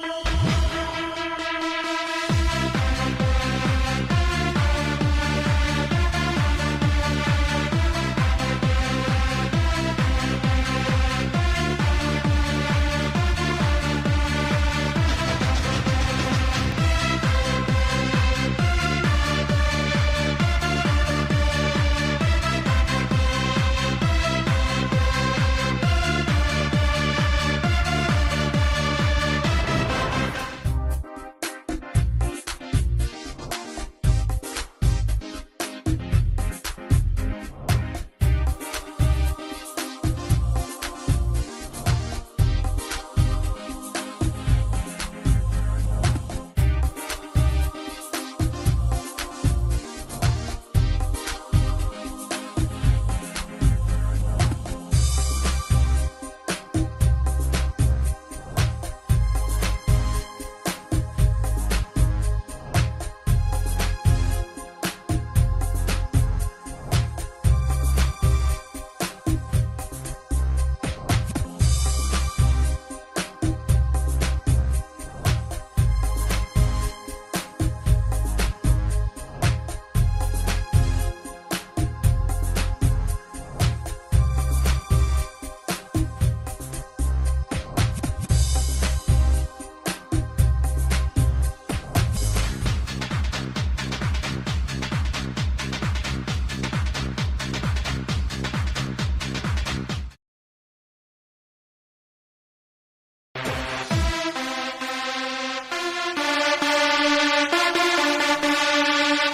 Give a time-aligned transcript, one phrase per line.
[0.00, 0.31] don't know.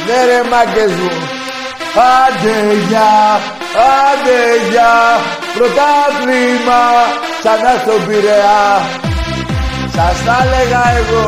[0.09, 1.11] Ναι ρε μάγκες μου.
[2.17, 3.41] Άντε γεια,
[3.91, 4.95] άντε γεια,
[5.55, 6.83] πρωτάθλημα,
[7.39, 8.67] ξανά στον Πειραιά.
[9.95, 11.27] Σας τα έλεγα εγώ.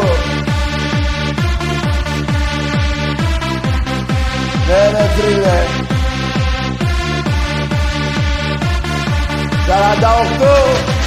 [4.67, 5.59] Ναι ρε φίλε.
[9.71, 11.00] 48.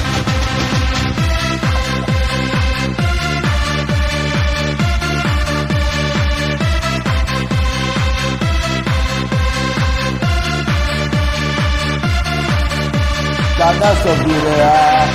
[13.66, 15.08] Ξανά στον Πειραιά.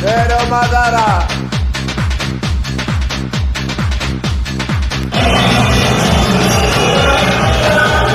[0.00, 1.26] Ναι ρε ομαδάρα.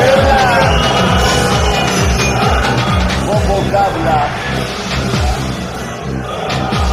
[0.02, 0.42] Έλα.
[3.26, 4.28] Πόπο κάβλα.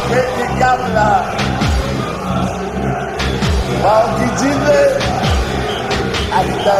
[0.09, 1.23] Και την κάβλα.
[3.81, 4.81] Πάω κιτζίνε.
[6.39, 6.73] Αυτά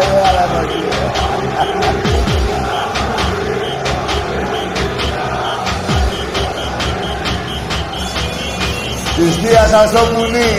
[9.23, 10.51] Της θείας σας το μουνί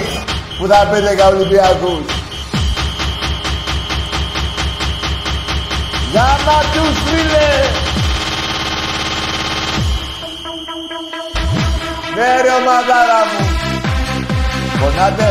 [0.58, 2.04] που θα πέντε για Ολυμπιακούς.
[6.14, 7.50] Γάμα τους φίλε!
[12.16, 13.44] Ναι ρε ομαδάρα μου.
[14.80, 15.30] Πονάτε.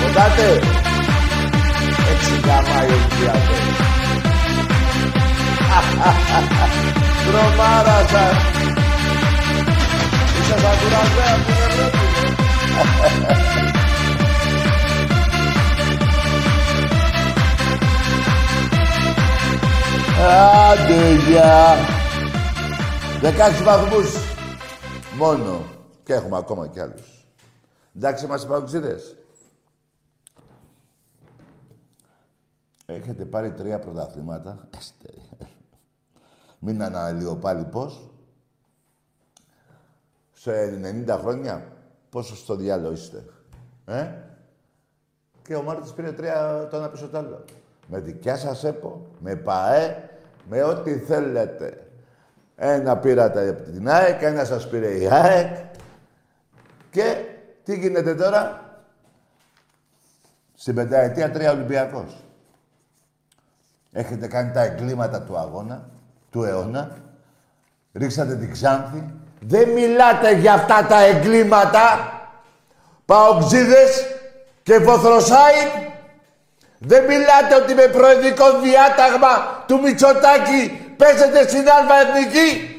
[0.00, 0.60] Πονάτε.
[2.10, 3.58] Έτσι γάμα οι Ολυμπιακοί.
[7.26, 8.36] Τρομάρα σας.
[10.40, 11.85] Είσαστε ακουρασμένα από την Ευρώπη.
[20.28, 21.74] Άντε γεια.
[23.22, 24.14] 16 βαθμούς.
[25.16, 25.64] Μόνο.
[26.02, 27.26] Και έχουμε ακόμα κι άλλους.
[27.96, 29.16] Εντάξει είμαστε παγκοσίδες.
[32.86, 34.68] Έχετε πάρει τρία πρωταθλήματα.
[34.78, 35.08] Έστε.
[36.58, 38.10] Μην αναλύω πάλι πώς;
[40.32, 40.52] Σε
[41.06, 41.75] 90 χρόνια.
[42.16, 43.24] Πόσο στο διάλογο είστε.
[43.86, 44.08] Ε;
[45.42, 47.44] Και ο Μάρτης πήρε τρία το ένα πίσω το άλλο.
[47.86, 50.10] Με δικιά σας ΕΠΟ, με ΠΑΕ,
[50.48, 51.86] με ό,τι θέλετε.
[52.56, 55.56] Ένα πήρατε από την ΑΕΚ, ένα σας πήρε η ΑΕΚ.
[56.90, 57.24] Και
[57.64, 58.70] τι γίνεται τώρα;
[60.54, 62.24] Στην πενταετία τρία Ολυμπιακός.
[63.92, 65.88] Έχετε κάνει τα εγκλήματα του αγώνα,
[66.30, 66.96] του αιώνα.
[67.92, 69.14] Ρίξατε την Ξάνθη.
[69.40, 72.10] Δεν μιλάτε για αυτά τα εγκλήματα.
[73.04, 74.06] Παοξίδες
[74.62, 75.68] και Βοθροσάιν.
[76.78, 82.70] Δεν μιλάτε ότι με προεδρικό διάταγμα του Μητσοτάκη παίζετε στην Αλφα Εθνική.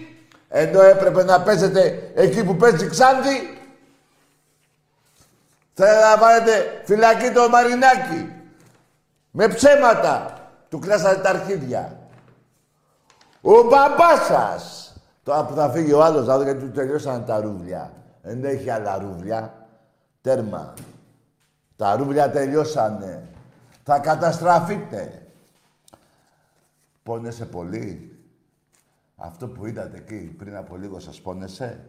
[0.49, 3.57] Ενώ έπρεπε να παίζετε εκεί που παίζει Ξάνθη.
[5.73, 8.31] Θέλετε να βάλετε φυλακή το Μαρινάκι.
[9.31, 10.33] Με ψέματα.
[10.69, 11.97] Του κλάσατε τα αρχίδια.
[13.41, 14.86] Ο μπαμπάς σας.
[15.27, 17.93] Τώρα που θα φύγει ο άλλος, να δω γιατί του τελειώσαν τα ρούβλια.
[18.21, 19.67] Δεν έχει άλλα ρούβλια.
[20.21, 20.73] Τέρμα.
[21.75, 23.27] Τα ρούβλια τελειώσανε.
[23.83, 25.27] Θα καταστραφείτε.
[27.03, 28.17] Πόνεσαι πολύ.
[29.15, 31.85] Αυτό που είδατε εκεί πριν από λίγο σας πόνεσε;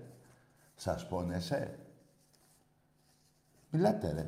[0.76, 1.78] Σας πόνεσε;
[3.70, 4.26] Μιλάτε ρε.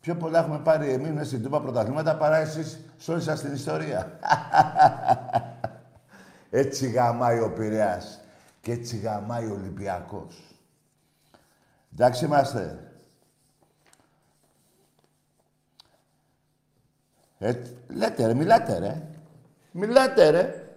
[0.00, 3.52] Πιο πολλά έχουμε πάρει εμείς μέσα στην Τούπα πρωταθλήματα παρά εσείς σε όλη σας την
[3.52, 4.18] ιστορία.
[6.50, 8.20] έτσι γαμάει ο Πειραιάς
[8.66, 10.36] και έτσι γαμάει ο Ολυμπιακός.
[11.92, 12.92] Εντάξει είμαστε.
[17.38, 19.02] Ε, λέτε ρε, μιλάτε ρε.
[19.72, 20.70] Μιλάτε ρε.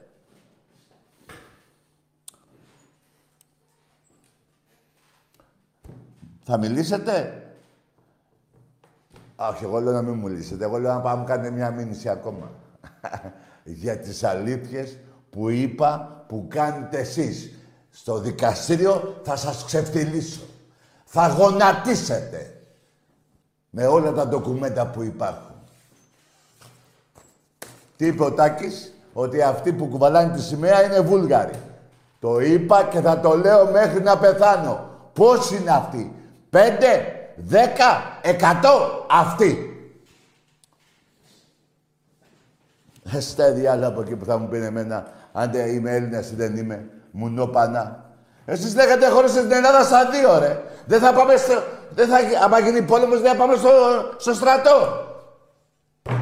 [6.44, 7.44] Θα μιλήσετε;
[9.36, 10.64] Όχι, εγώ λέω να μην μου μιλήσετε.
[10.64, 12.52] Εγώ λέω να πάμε κάνετε μια μήνυση ακόμα.
[13.64, 14.98] Για τις αλήθειες
[15.30, 17.59] που είπα, που κάνετε εσείς.
[18.02, 20.42] Στο δικαστήριο θα σας ξεφτυλίσω.
[21.06, 22.62] Θα γονατίσετε.
[23.70, 25.56] Με όλα τα ντοκουμέντα που υπάρχουν.
[27.98, 31.60] Τι είπε ο Τάκης, ότι αυτοί που κουβαλάνε τη σημαία είναι Βούλγαροι.
[32.20, 34.90] Το είπα και θα το λέω μέχρι να πεθάνω.
[35.14, 36.14] Πώς είναι αυτοί;
[36.50, 39.74] Πέντε, δέκα, εκατό αυτοί.
[43.14, 46.58] Εστέ διάλα από εκεί που θα μου πει εμένα, αν δεν είμαι Έλληνας ή δεν
[46.58, 48.04] είμαι, μουνόπανα.
[48.46, 50.64] Εσείς λέγατε χωρίς την Ελλάδα στα δύο, ρε.
[50.86, 51.64] Δεν θα πάμε στο...
[51.90, 52.18] Δεν θα...
[52.44, 53.70] Άμα γίνει πόλεμος, δεν θα πάμε στο,
[54.18, 55.08] στο στρατό.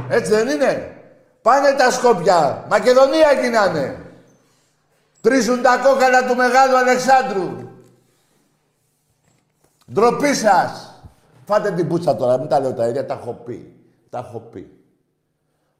[0.10, 0.96] Έτσι δεν είναι.
[1.42, 2.66] Πάνε τα Σκόπια.
[2.70, 4.02] Μακεδονία γίνανε.
[5.22, 7.70] Τρίζουν τα κόκαλα του Μεγάλου Αλεξάνδρου.
[9.94, 11.02] Ντροπή σας.
[11.46, 13.76] Φάτε την πούτσα τώρα, μην τα λέω τα ίδια, τα έχω πει.
[14.10, 14.72] Τα έχω πει.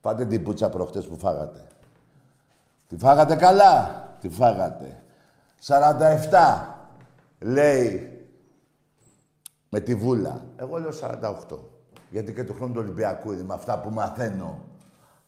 [0.02, 1.68] Φάτε την πούτσα προχτές που φάγατε.
[2.88, 4.07] Τη φάγατε καλά.
[4.22, 5.02] Τη φάγατε.
[5.66, 6.66] 47
[7.40, 8.12] λέει
[9.70, 10.46] με τη βούλα.
[10.56, 10.92] Εγώ λέω
[11.50, 11.58] 48.
[12.10, 14.62] Γιατί και του χρόνου του Ολυμπιακού είναι με αυτά που μαθαίνω.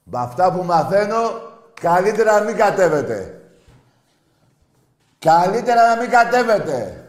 [0.03, 1.17] Με αυτά που μαθαίνω,
[1.73, 3.41] καλύτερα να μην κατέβετε.
[5.19, 7.03] Καλύτερα να μην κατέβετε.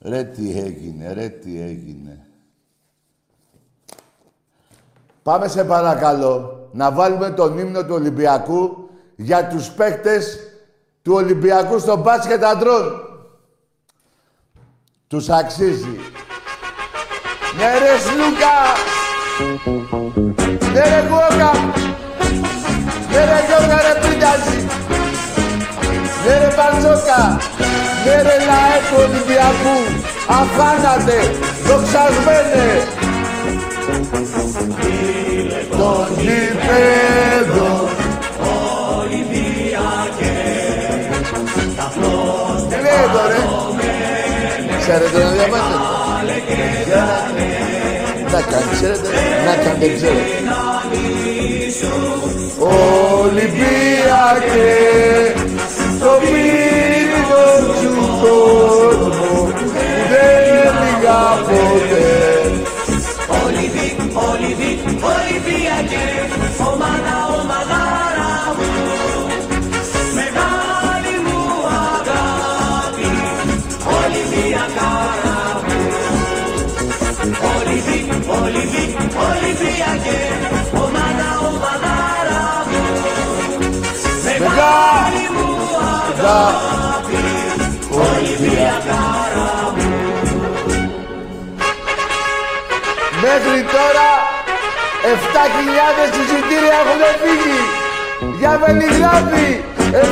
[0.00, 2.26] Ρε τι έγινε, ρε τι έγινε.
[5.22, 10.38] Πάμε σε παρακαλώ να βάλουμε τον ύμνο του Ολυμπιακού για τους παίκτες
[11.02, 13.00] του Ολυμπιακού στο μπάσκετ αντρών.
[15.06, 15.98] Τους αξίζει.
[17.56, 18.56] Ναι ρε Σλούκα!
[20.72, 21.52] Ναι ρε Γουόκα!
[23.10, 24.66] Ναι ρε Γιώργα ρε Πρίνταζη!
[26.26, 27.38] Ναι ρε Μπαρτζόκα!
[28.04, 29.76] Ναι ρε Λαέ του Ολυμπιακού!
[30.28, 31.18] Αφάνατε!
[31.66, 33.13] Δοξασμένε!
[35.70, 37.88] Τον γηπέδο
[38.98, 40.38] Ολυμπιακέ
[42.68, 43.40] Τι λέει εδώ ρε!
[44.80, 45.78] Ξέρετε να διαβάσετε.
[48.32, 49.08] Να κάνει, ξέρετε,
[49.46, 50.20] να κάνει, δεν ξέρω.
[53.22, 53.74] Ολυμπιακέ,
[56.00, 56.73] το πύρινο
[86.26, 87.22] αγάπη,
[87.90, 89.92] Ολυμπιακάρα μου.
[93.22, 94.08] Μέχρι τώρα
[95.04, 97.60] 7.000 εισιτήρια έχουν φύγει.
[98.38, 100.04] Για Βελιγράδι 7.000.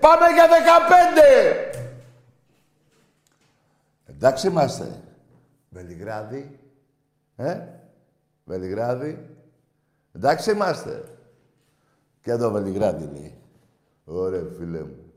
[0.00, 1.70] Πάμε για 15.
[4.08, 5.00] Εντάξει είμαστε.
[5.68, 6.58] Βελιγράδι.
[7.36, 7.58] Ε.
[8.44, 9.28] Βελιγράδι.
[10.16, 11.02] Εντάξει είμαστε.
[12.22, 13.39] Και εδώ Βελιγράδι λέει.
[14.04, 15.12] Ωραία φίλε μου.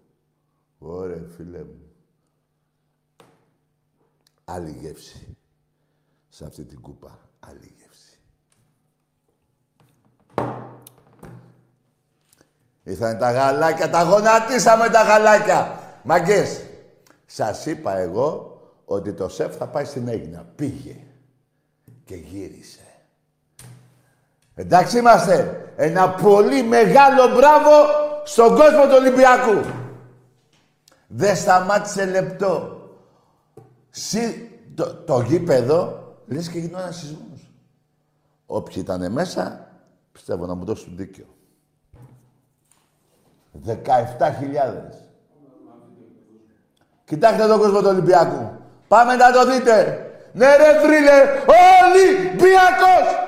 [0.80, 1.92] Ωραία φίλε μου.
[4.46, 5.38] Άλλη γεύση.
[6.30, 7.20] Σε αυτή την κούπα.
[7.40, 8.20] Άλλη γεύση.
[12.84, 15.80] Ήρθαν τα γαλάκια, τα γονατίσαμε τα γαλάκια.
[16.04, 16.62] Μαγκές,
[17.25, 20.46] σας είπα εγώ ότι το σεφ θα πάει στην Έγινα.
[20.56, 20.96] Πήγε
[22.06, 22.80] και γύρισε.
[24.56, 25.68] Εντάξει είμαστε.
[25.75, 27.72] Ένα πολύ μεγάλο μπράβο
[28.24, 29.62] στον κόσμο του Ολυμπιακού.
[31.08, 32.82] Δεν σταμάτησε λεπτό.
[33.89, 37.53] Συ, το, το γήπεδο, λες και γινόταν ένας σεισμός.
[38.46, 39.68] Όποιοι ήταν μέσα,
[40.12, 41.25] πιστεύω να μου δώσουν δίκιο.
[43.65, 43.74] 17.000.
[47.06, 48.51] Κοιτάξτε τον κόσμο του Ολυμπιακού.
[48.88, 50.08] Πάμε να το δείτε.
[50.34, 51.22] Ναι ρε θρύλε,
[51.84, 53.23] Ολυμπιακός!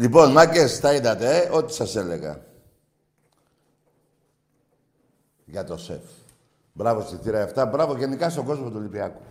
[0.00, 2.44] Λοιπόν, μάκες, τα είδατε, ε, ό,τι σας έλεγα.
[5.44, 6.02] Για το σεφ.
[6.72, 9.22] Μπράβο στη θύρα 7, μπράβο γενικά στον κόσμο του Ολυμπιακού.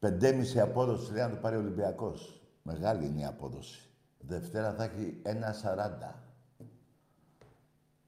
[0.00, 2.40] 5,5 απόδοση λέει να το πάρει ο Ολυμπιακός.
[2.62, 3.88] Μεγάλη είναι η απόδοση.
[4.18, 6.14] Δευτέρα θα έχει 1,40.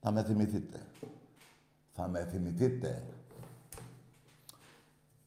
[0.01, 0.81] Θα με θυμηθείτε.
[1.93, 3.03] Θα με θυμηθείτε.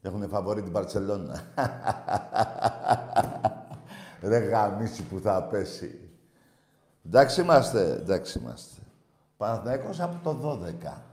[0.01, 1.43] Έχουνε φαβορεί την Παρσελώνα.
[4.21, 6.09] Ρε γαμίση που θα πέσει.
[7.05, 8.81] Εντάξει είμαστε, εντάξει είμαστε.
[9.37, 11.09] Παναθηναϊκός από το 12.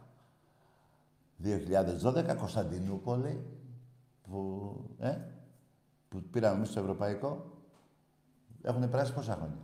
[1.43, 3.47] 2012 Κωνσταντινούπολη
[4.23, 5.19] που, ε,
[6.09, 7.51] που πήραμε εμείς στο Ευρωπαϊκό.
[8.63, 9.59] Έχουν περάσει πόσα χρόνια;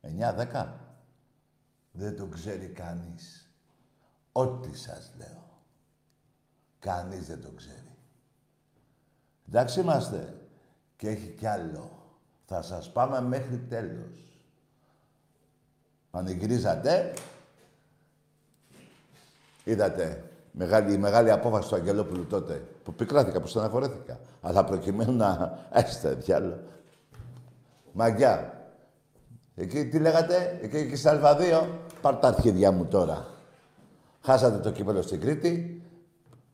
[0.00, 0.66] 9-10.
[1.92, 3.52] Δεν το ξέρει κανείς.
[4.32, 5.62] Ό,τι σας λέω.
[6.78, 7.96] Κανείς δεν το ξέρει.
[9.48, 10.40] Εντάξει είμαστε.
[10.96, 11.97] Και έχει κι άλλο.
[12.50, 14.40] Θα σας πάμε μέχρι τέλος.
[16.10, 17.12] Πανηγυρίζατε.
[19.64, 22.62] Είδατε μεγάλη, η μεγάλη απόφαση του Αγγελόπουλου τότε.
[22.82, 24.20] Που πικράθηκα, που στεναχωρέθηκα.
[24.40, 25.58] Αλλά προκειμένου να...
[25.70, 26.60] Έστε, διάλο.
[27.92, 28.52] Μαγκιά.
[29.54, 31.78] Εκεί τι λέγατε, εκεί, εκεί στα Αλβαδίο.
[32.00, 33.26] Πάρ' τα αρχίδια μου τώρα.
[34.20, 35.82] Χάσατε το κύπελο στην Κρήτη.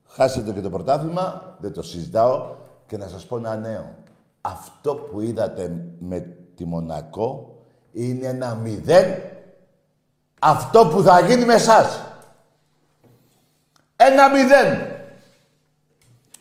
[0.07, 1.57] Χάσατε και το πρωτάθλημα.
[1.61, 2.57] Δεν το συζητάω.
[2.87, 4.04] Και να σας πω ένα νέο.
[4.47, 6.21] Αυτό που είδατε με
[6.55, 7.59] τη Μονακό
[7.93, 9.23] είναι ένα μηδέν.
[10.41, 12.03] Αυτό που θα γίνει με εσάς.
[13.97, 14.97] Ένα μηδέν.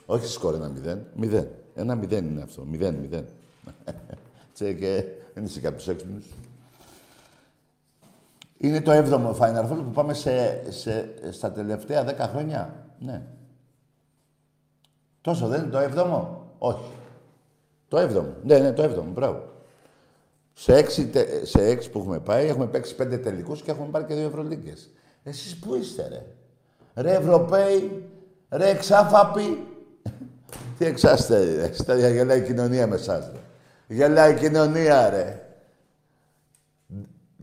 [0.05, 1.05] Όχι σκορ ένα μηδέν.
[1.15, 1.47] Μηδέν.
[1.75, 2.63] Ένα μηδέν είναι αυτό.
[2.63, 3.25] Μηδέν, μηδέν.
[4.53, 6.23] Τσε και δεν είσαι κάποιος έξυπνος.
[8.57, 12.85] Είναι το έβδομο Final Four που πάμε σε, σε, στα τελευταία δέκα χρόνια.
[12.99, 13.21] Ναι.
[15.21, 16.91] Τόσο δεν είναι το έβδομο; Όχι.
[17.93, 18.33] Το έβδομο.
[18.43, 19.11] Ναι, ναι, το έβδομο.
[19.11, 19.43] Μπράβο.
[20.53, 21.11] Σε έξι,
[21.43, 24.89] σε έξι που έχουμε πάει, έχουμε παίξει πέντε τελικούς και έχουμε πάρει και δύο Ευρωλίγκες.
[25.23, 26.25] Εσείς πού είστε, ρε;
[27.01, 28.09] Ρε Ευρωπαίοι,
[28.49, 29.67] ρε εξάφαποι.
[30.77, 31.73] Τι εξάστε, ρε.
[31.73, 33.39] Στα γελάει η κοινωνία με εσάς, ρε.
[33.95, 35.55] Γελάει η κοινωνία, ρε.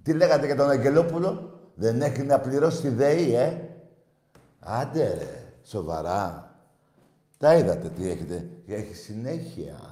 [0.02, 3.60] Τι λέγατε για τον Αγγελόπουλο; Δεν έχει να πληρώσει τη ΔΕΗ, ε.
[4.58, 5.52] Άντε, ρε.
[5.62, 6.54] Σοβαρά.
[7.38, 8.48] Τα είδατε τι έχετε.
[8.66, 9.89] Έχει συνέχεια.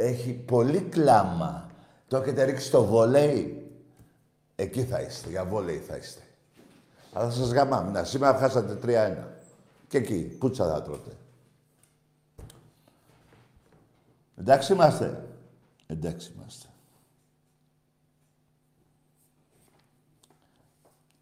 [0.00, 1.70] Έχει πολύ κλάμα.
[2.08, 3.70] Το έχετε ρίξει στο βολέι.
[4.56, 5.28] Εκεί θα είστε.
[5.28, 6.20] Για βολέι θα είστε.
[7.12, 7.90] Αλλά θα σας γαμάμε.
[7.90, 9.16] Να, σήμερα χάσατε 3-1.
[9.88, 11.10] Και εκεί, πουτσα θα τρώτε.
[14.38, 15.28] Εντάξει είμαστε.
[15.86, 16.66] Εντάξει είμαστε.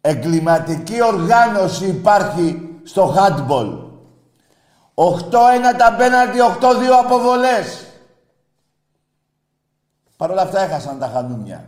[0.01, 3.87] Εγκληματική οργάνωση υπάρχει στο handball.
[4.93, 5.31] 8-1
[5.77, 7.88] τα πέναλτι, 8-2 αποβολές.
[10.19, 11.65] Παρ' όλα αυτά έχασαν τα χανούνια.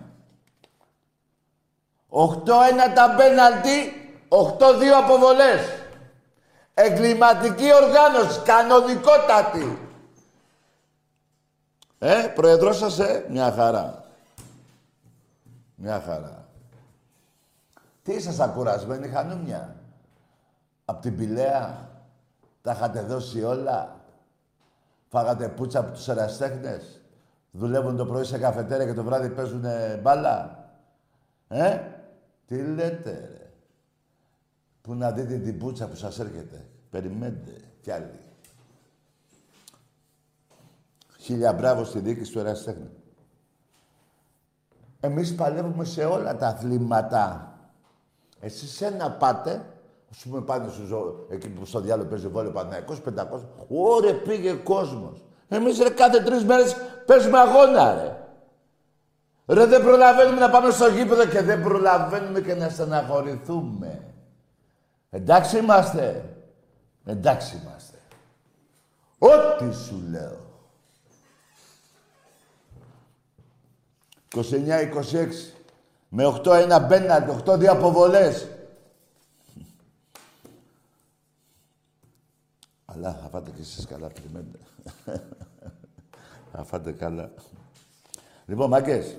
[2.09, 3.93] 8-1 τα πέναλτι,
[4.27, 5.61] 8-2 αποβολές.
[6.73, 9.89] Εγκληματική οργάνωση, κανονικότατη.
[11.99, 14.03] Ε, πρόεδρος σας, ε, μια χαρά.
[15.75, 16.45] Μια χαρά.
[18.03, 19.75] Τι ήσασταν κουρασμένοι, χανουμιά.
[20.85, 21.89] Απ' την Πηλαία.
[22.61, 23.95] Τα είχατε δώσει όλα;
[25.09, 27.00] Φάγατε πουτσα από τους εραστέχνες.
[27.51, 29.63] Δουλεύουν το πρωί σε καφετέρια και το βράδυ παίζουν
[30.01, 30.65] μπάλα.
[31.47, 31.79] Ε,
[32.47, 33.51] τι λέτε, ρε.
[34.81, 36.65] Πού να δείτε την πουτσα που σας έρχεται.
[36.89, 38.19] Περιμένετε κι άλλοι.
[41.17, 42.89] Χίλια μπράβο στη διοίκηση του εραστέχνη.
[44.99, 47.53] Εμείς παλεύουμε σε όλα τα αθλήματα.
[48.39, 49.65] Εσείς ένα πάτε,
[50.11, 53.45] ας πούμε πάνε στο ζω, εκεί που στο διάλογο παίζει βόλιο Παναϊκός, 500.
[53.67, 55.23] Ωρε πήγε κόσμος.
[55.53, 58.15] Εμείς ρε κάθε τρεις μέρες παίζουμε αγώνα ρε.
[59.45, 64.13] Ρε δεν προλαβαίνουμε να πάμε στο γήπεδο και δεν προλαβαίνουμε και να στεναχωρηθούμε.
[65.09, 66.25] Εντάξει είμαστε.
[67.05, 67.97] Εντάξει είμαστε.
[69.17, 70.37] Ό,τι σου λέω.
[74.35, 75.53] 29-26.
[76.09, 78.47] Με 8-1 μπέναλτ, 8-2 αποβολές.
[82.93, 84.60] Αλλά θα φάτε κι εσείς καλά, περιμένετε.
[86.51, 87.32] θα φάτε καλά.
[88.45, 89.17] Λοιπόν, μάγκες,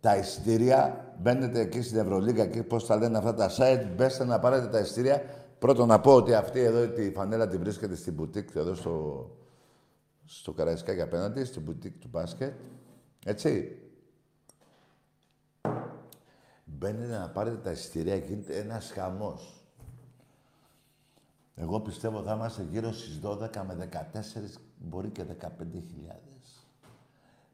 [0.00, 4.38] τα εισιτήρια, μπαίνετε εκεί στην Ευρωλίγα και πώς τα λένε αυτά τα site, μπέστε να
[4.38, 5.22] πάρετε τα εισιτήρια.
[5.58, 9.30] Πρώτον να πω ότι αυτή εδώ τη φανέλα τη βρίσκεται στην μπουτίκ, εδώ στο,
[10.24, 12.52] στο Καραϊσκάκι απέναντι, στην μπουτίκ του μπάσκετ.
[13.24, 13.78] Έτσι.
[16.64, 19.53] Μπαίνετε να πάρετε τα εισιτήρια, γίνεται ένας χαμός.
[21.56, 26.66] Εγώ πιστεύω θα είμαστε γύρω στις 12 με 14, μπορεί και 15 χιλιάδες.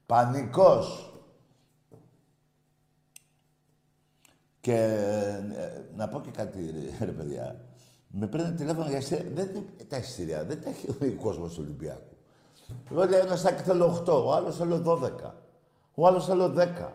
[0.07, 1.15] Πανικός.
[4.61, 4.75] Και
[5.57, 7.65] ε, να πω και κάτι, ρε, ρε παιδιά.
[8.09, 9.31] Με παίρνει τηλέφωνο για εισιτήρια.
[9.35, 12.17] Δεν τα εισιτήρια, δεν τα έχει ο κόσμος του Ολυμπιακού.
[12.91, 15.31] Εγώ λέω ένας στάκι θέλω 8, ο άλλος θέλω 12.
[15.95, 16.89] Ο άλλος θέλω 10.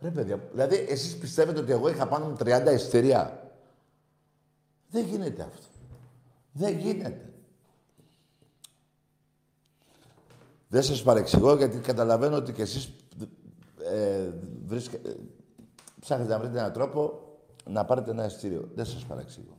[0.00, 3.50] Ρε παιδιά, δηλαδή εσείς πιστεύετε ότι εγώ είχα πάνω με 30 εισιτήρια;
[4.90, 5.73] Δεν γίνεται αυτό.
[6.56, 7.32] Δεν γίνεται.
[10.68, 12.92] Δεν σας παρεξηγώ γιατί καταλαβαίνω ότι κι εσείς
[13.82, 14.30] ε,
[14.66, 15.14] βρίσκε, ε,
[16.00, 17.22] ψάχνετε να βρείτε έναν τρόπο
[17.70, 18.68] να πάρετε ένα εισιτήριο.
[18.74, 19.56] Δεν σας παρεξηγώ.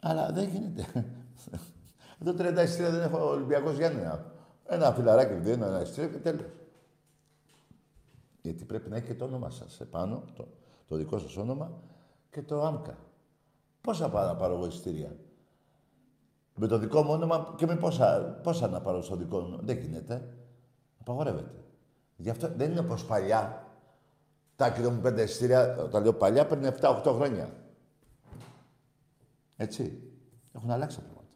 [0.00, 0.86] Αλλά δεν γίνεται.
[2.20, 4.32] Εδώ 30 εισιτήρια δεν έχω Ολυμπιακός Γιάννενα.
[4.66, 6.50] Ένα φιλαράκι δίνω, ένα ειστήριο και τέλος.
[8.42, 10.46] Γιατί πρέπει να έχει και το όνομα σας επάνω, το,
[10.88, 11.72] το δικό σας όνομα
[12.30, 12.96] και το άμκα.
[13.82, 15.16] Πόσα πάω να πάρω εγώ ειστήρια.
[16.54, 19.58] Με το δικό μου όνομα και με πόσα, πόσα να πάρω στο δικό μου.
[19.62, 20.28] Δεν γίνεται.
[21.00, 21.64] Απαγορεύεται.
[22.16, 23.66] Γι' αυτό δεν είναι όπως παλιά.
[24.56, 27.52] Τα κιλό μου πέντε ειστήρια, όταν λέω παλιά, παίρνει 7-8 χρόνια.
[29.56, 30.02] Έτσι.
[30.52, 31.30] Έχουν αλλάξει τα πράγματα.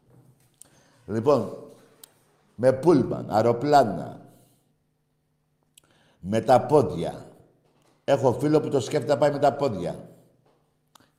[1.05, 1.71] Λοιπόν,
[2.55, 4.21] με πούλμαν, αεροπλάνα,
[6.19, 7.25] με τα πόδια.
[8.03, 10.09] Έχω φίλο που το σκέφτεται να πάει με τα πόδια.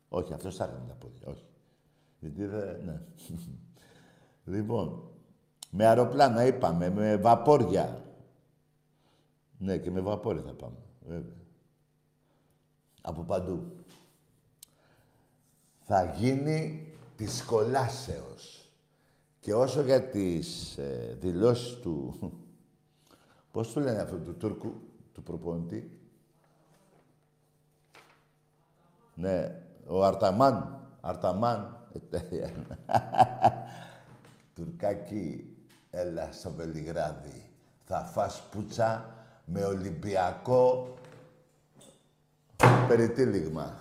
[0.08, 1.46] Όχι, αυτός θα με τα πόδια, όχι.
[2.20, 3.00] Γιατί δεν, ναι.
[4.44, 5.10] λοιπόν,
[5.70, 8.04] με αεροπλάνα είπαμε, με βαπόρια.
[9.58, 11.36] Ναι, και με βαπόρια θα πάμε, βέβαια.
[13.00, 13.72] Από παντού.
[15.80, 18.70] Θα γίνει της κολάσεως.
[19.40, 22.18] Και όσο για τις ε, δηλώσεις του...
[23.52, 24.72] Πώς του λένε αυτό του Τούρκου,
[25.12, 25.98] του προπονητή;
[29.14, 30.80] Ναι, ο Αρταμάν.
[31.00, 31.76] Αρταμάν.
[34.54, 35.56] Τουρκάκι,
[35.90, 37.50] έλα στο Βελιγράδι.
[37.84, 40.94] Θα φας πουτσα με Ολυμπιακό
[42.88, 43.78] περιτύλιγμα.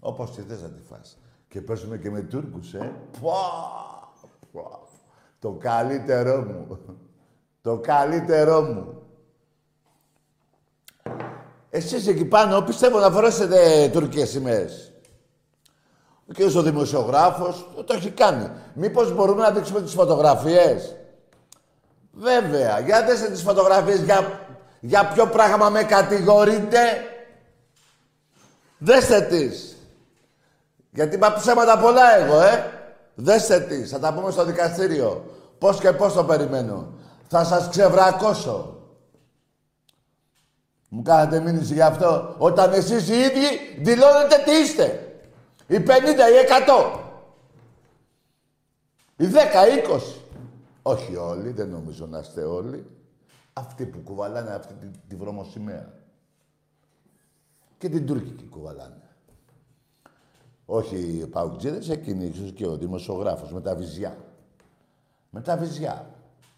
[0.00, 1.18] Όπως τη θες να τη φας.
[1.48, 2.92] Και παίζουμε και με Τούρκους, ε.
[3.20, 3.30] Πα,
[4.52, 4.80] πα.
[5.38, 6.78] Το καλύτερό μου.
[7.60, 8.97] Το καλύτερό μου.
[11.70, 14.92] Εσείς εκεί πάνω πιστεύω να φορέσετε τουρκικές σημαίες.
[16.28, 18.50] Ο κύριος ο δημοσιογράφος το, το έχει κάνει.
[18.74, 20.96] Μήπως μπορούμε να δείξουμε τις φωτογραφίες;
[22.12, 22.80] Βέβαια.
[22.80, 24.40] Για δέστε τις φωτογραφίες για,
[24.80, 26.78] για ποιο πράγμα με κατηγορείτε.
[28.78, 29.76] Δέστε τις.
[30.90, 32.72] Γιατί είπα ψέματα πολλά εγώ, ε.
[33.14, 33.90] Δέστε τις.
[33.90, 35.24] Θα τα πούμε στο δικαστήριο.
[35.58, 36.92] Πώς και πώς το περιμένω.
[37.28, 38.77] Θα σας ξεβρακώσω.
[40.88, 42.34] Μου κάνατε μήνυση γι' αυτό.
[42.38, 45.12] Όταν εσείς οι ίδιοι δηλώνετε τι είστε.
[45.66, 47.00] Οι 50, οι 100.
[49.16, 49.36] Οι 10,
[49.94, 50.00] 20.
[50.82, 52.86] Όχι όλοι, δεν νομίζω να είστε όλοι.
[53.52, 55.92] Αυτοί που κουβαλάνε αυτή τη, τη βρωμοσημαία.
[57.78, 59.02] Και την τουρκική κουβαλάνε.
[60.66, 64.16] Όχι οι παουτζίδες, εκείνοι ίσως και ο δημοσιογράφος με τα βυζιά.
[65.30, 66.10] Με τα βυζιά.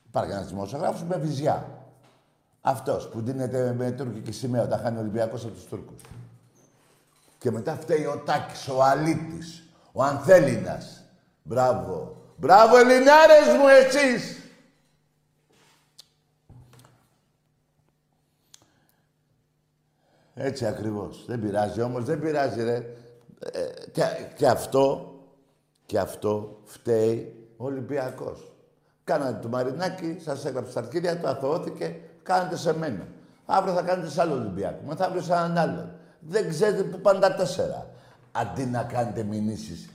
[0.06, 1.84] Υπάρχει ένας δημοσιογράφος με βυζιά.
[2.60, 6.00] Αυτός που δίνεται με τουρκική σημαία όταν χάνει ο Ολυμπιακός από τους Τούρκους.
[7.38, 11.04] Και μετά φταίει ο Τάκης, ο Αλήτης, ο Ανθέλινας.
[11.42, 12.16] Μπράβο.
[12.36, 14.38] Μπράβο Ελληνάρες μου εσείς.
[20.34, 21.24] Έτσι ακριβώς.
[21.26, 22.96] Δεν πειράζει όμως, δεν πειράζει ρε.
[23.52, 24.02] Ε, και,
[24.36, 25.14] και αυτό,
[25.86, 28.52] και αυτό φταίει ο Ολυμπιακός.
[29.04, 33.06] Κάνατε το Μαρινάκι, σας έγραψε στα αρχίδια του, αθωώθηκε, κάνετε σε μένα.
[33.46, 35.90] Αύριο θα κάνετε σε άλλο Ολυμπιακό, μεθαύριο σε έναν άλλο.
[36.20, 37.86] Δεν ξέρετε που πάνε τα τέσσερα.
[38.32, 39.88] Αντί να κάνετε μηνύσεις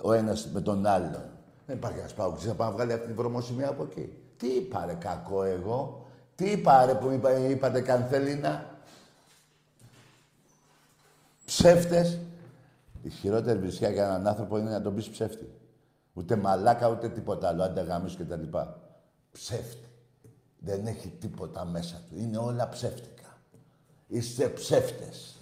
[0.00, 1.24] ο ένας με τον άλλον.
[1.66, 4.12] Δεν υπάρχει ένας παγκοσμίος να πάει να βγάλει αυτή την βρωμοσημεία από εκεί.
[4.36, 8.64] Τι είπα ρε κακό εγώ; Τι είπα ρε που είπα, είπατε κανθελίνα.
[11.44, 12.18] Ψεύτες.
[13.02, 15.50] Η χειρότερη βρισιά για έναν άνθρωπο είναι να τον πεις ψεύτη.
[16.12, 17.62] Ούτε μαλάκα, ούτε τίποτα άλλο.
[17.62, 18.80] Άντε γαμίσου και τα λοιπά.
[19.32, 19.85] Ψεύτη.
[20.58, 22.20] Δεν έχει τίποτα μέσα του.
[22.20, 23.38] Είναι όλα ψεύτικα.
[24.06, 25.36] Είστε ψεύτες.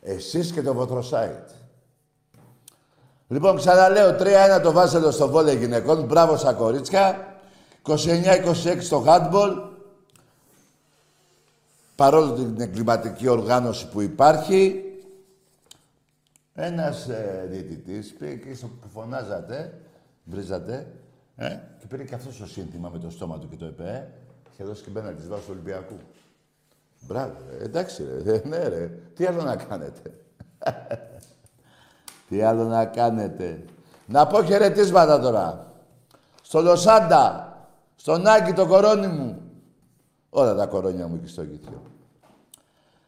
[0.00, 1.48] Εσείς και το Βοτροσάιτ.
[3.28, 6.04] Λοιπόν, ξαναλέω, 3-1 το Βάζελο στο βόλε γυναικών.
[6.04, 7.36] Μπράβο στα κορίτσια.
[7.86, 9.70] 29-26 στο handball.
[11.94, 14.84] Παρόλο την εγκληματική οργάνωση που υπάρχει,
[16.54, 19.80] ένας ε, διαιτητής πήγε εκεί στο που φωνάζατε,
[20.24, 20.92] βρίζατε,
[21.36, 24.12] ε, και πήρε και αυτός το σύνθημα με το στόμα του και το ΕΠΕ.
[24.52, 25.96] Είχε δώσει και μπένα της βάσης του Ολυμπιακού.
[27.00, 27.64] Μπράβο, ρε.
[27.64, 28.34] εντάξει ρε.
[28.34, 28.86] Ε, ναι ρε.
[29.14, 30.14] Τι άλλο να κάνετε.
[32.28, 33.64] Τι άλλο να κάνετε.
[34.06, 35.72] Να πω χαιρετίσματα τώρα.
[36.42, 37.56] Στο Λοσάντα,
[37.96, 39.42] στον Άκη το κορώνι μου.
[40.30, 41.82] Όλα τα κορώνια μου εκεί στο γήθιο.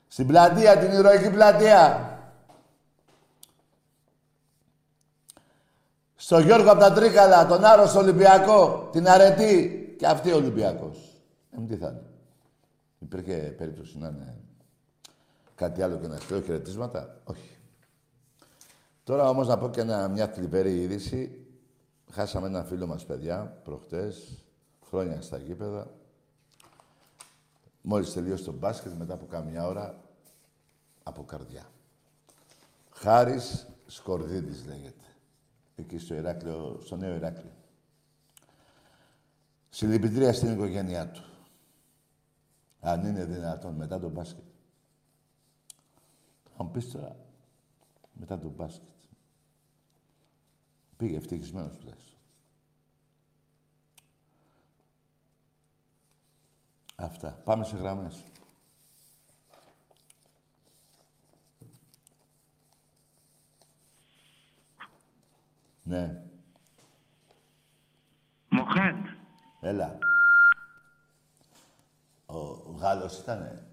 [0.08, 2.13] Στην πλατεία, την ηρωική πλατεία.
[6.24, 11.22] Στο Γιώργο από τα Τρίκαλα, τον άρρωστο Ολυμπιακό, την Αρετή και αυτή ο Ολυμπιακός.
[11.50, 12.02] Ε, τι θα είναι.
[12.98, 14.36] Υπήρχε περίπτωση να είναι
[15.54, 17.56] κάτι άλλο και να στείλω χαιρετίσματα; Όχι.
[19.04, 21.46] Τώρα όμως να πω και ένα, μια θλιβερή είδηση.
[22.10, 24.44] Χάσαμε ένα φίλο μας, παιδιά, προχτές,
[24.88, 25.90] χρόνια στα γήπεδα.
[27.80, 30.00] Μόλις τελείωσε το μπάσκετ, μετά από κάμια ώρα,
[31.02, 31.66] από καρδιά.
[32.90, 35.04] Χάρης Σκορδίδης λέγεται.
[35.76, 37.52] Εκεί στο Ηράκλειο, στο νέο Ηράκλειο.
[39.68, 41.24] Συλληπιτήρια στην οικογένειά του.
[42.80, 44.44] Αν είναι δυνατόν μετά το μπάσκετ.
[46.56, 47.16] Θα μου πεις τώρα,
[48.12, 48.88] μετά το μπάσκετ.
[50.96, 52.18] Πήγε ευτυχισμένος τουλάχιστον.
[56.96, 57.40] Αυτά.
[57.44, 58.24] Πάμε σε γραμμές.
[65.84, 66.22] Ναι.
[68.48, 68.96] Μοχέτ.
[69.60, 69.98] Έλα.
[72.26, 72.38] Ο
[72.78, 73.66] Γάλλος ήτανε.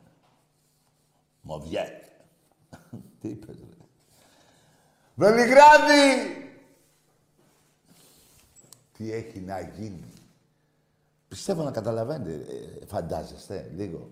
[1.42, 2.04] Μοβιέτ.
[3.20, 3.86] Τι είπες, ρε.
[5.16, 6.36] Βελιγράδι!
[8.94, 10.14] Τι έχει να γίνει;
[11.28, 14.10] Πιστεύω να καταλαβαίνετε, ε, φαντάζεστε λίγο.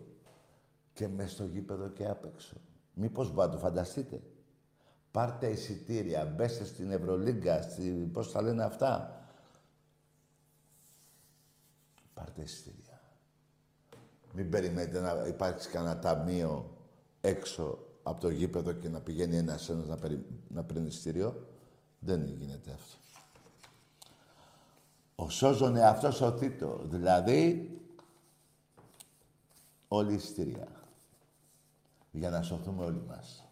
[0.94, 2.56] Και μες στο γήπεδο και απ' έξω.
[2.94, 4.22] Μήπως μπορείτε να το φανταστείτε.
[5.12, 9.24] Πάρτε εισιτήρια, μπέστε στην Ευρωλίγκα, στη, πώς τα λένε αυτά;
[12.14, 13.02] Πάρτε εισιτήρια.
[14.34, 16.78] Μην περιμένετε να υπάρξει κανένα ταμείο
[17.22, 20.26] έξω από το γήπεδο και να πηγαίνει ένας ένας να, περι...
[20.48, 21.48] να παίρνει εισιτήριο.
[22.00, 22.98] Δεν γίνεται αυτό.
[25.16, 26.82] Ο σώζον εαυτός ο Τίτο.
[26.84, 27.72] Δηλαδή,
[29.88, 30.68] όλη η εισιτήρια.
[32.12, 33.49] Για να σωθούμε όλοι μας.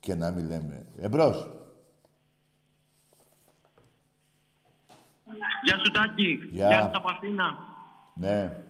[0.00, 1.50] Και να μην λέμε εμπρός.
[5.64, 6.38] Γεια σου Τάκη.
[6.50, 6.66] Γεια.
[6.68, 7.58] Γεια σου από Αθήνα.
[8.14, 8.62] Ναι.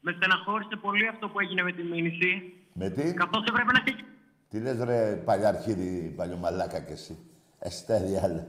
[0.00, 2.52] Με στεναχώρησε πολύ αυτό που έγινε με τη μήνυση.
[2.72, 4.04] Με τι; Καθώς έπρεπε να έχει...
[4.48, 7.18] Τι λες ρε παλιαρχίδι, παλιομαλάκα κι εσύ.
[7.58, 8.46] Εστέρι άλλα.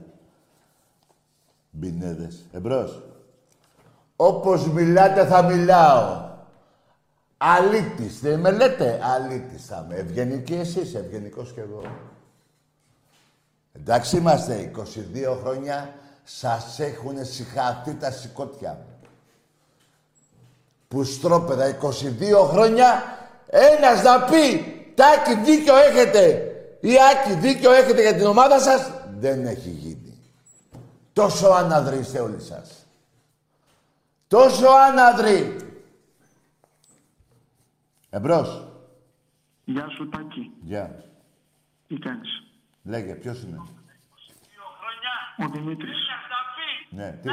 [1.70, 2.48] Μπινέδες.
[2.52, 3.02] Εμπρός.
[4.16, 6.27] Όπως μιλάτε θα μιλάω.
[7.38, 8.20] Αλήτης.
[8.20, 10.00] Δεν με λέτε αλήτης θα είμαι.
[10.00, 11.82] Ευγενικοί εσείς, ευγενικός κι εγώ.
[13.72, 14.70] Εντάξει είμαστε.
[14.76, 18.86] 22 χρόνια σας έχουν συχαθεί τα σηκώτια.
[20.88, 23.02] Που στρόπεδα 22 χρόνια
[23.46, 29.46] ένας να πει Τάκη δίκιο έχετε ή Άκη δίκιο έχετε για την ομάδα σας δεν
[29.46, 30.18] έχει γίνει.
[31.12, 32.86] Τόσο άναδροι είστε όλοι σας.
[34.26, 35.56] Τόσο άναδροι.
[38.10, 38.68] Εμπρός.
[39.64, 40.52] Γεια σου Τάκη.
[40.60, 41.04] Γεια.
[41.86, 42.28] Τι κάνεις;
[42.82, 43.58] Λέγε, ποιος είναι;
[45.38, 45.96] Ο Δημήτρης.
[46.90, 47.28] Ναι, τι;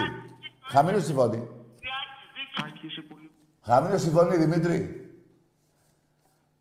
[0.61, 1.47] Χαμηλό στη φωνή.
[2.61, 3.31] Τάκη είσαι πολύ...
[3.61, 5.09] Χαμηλό στη φωνή, Δημήτρη.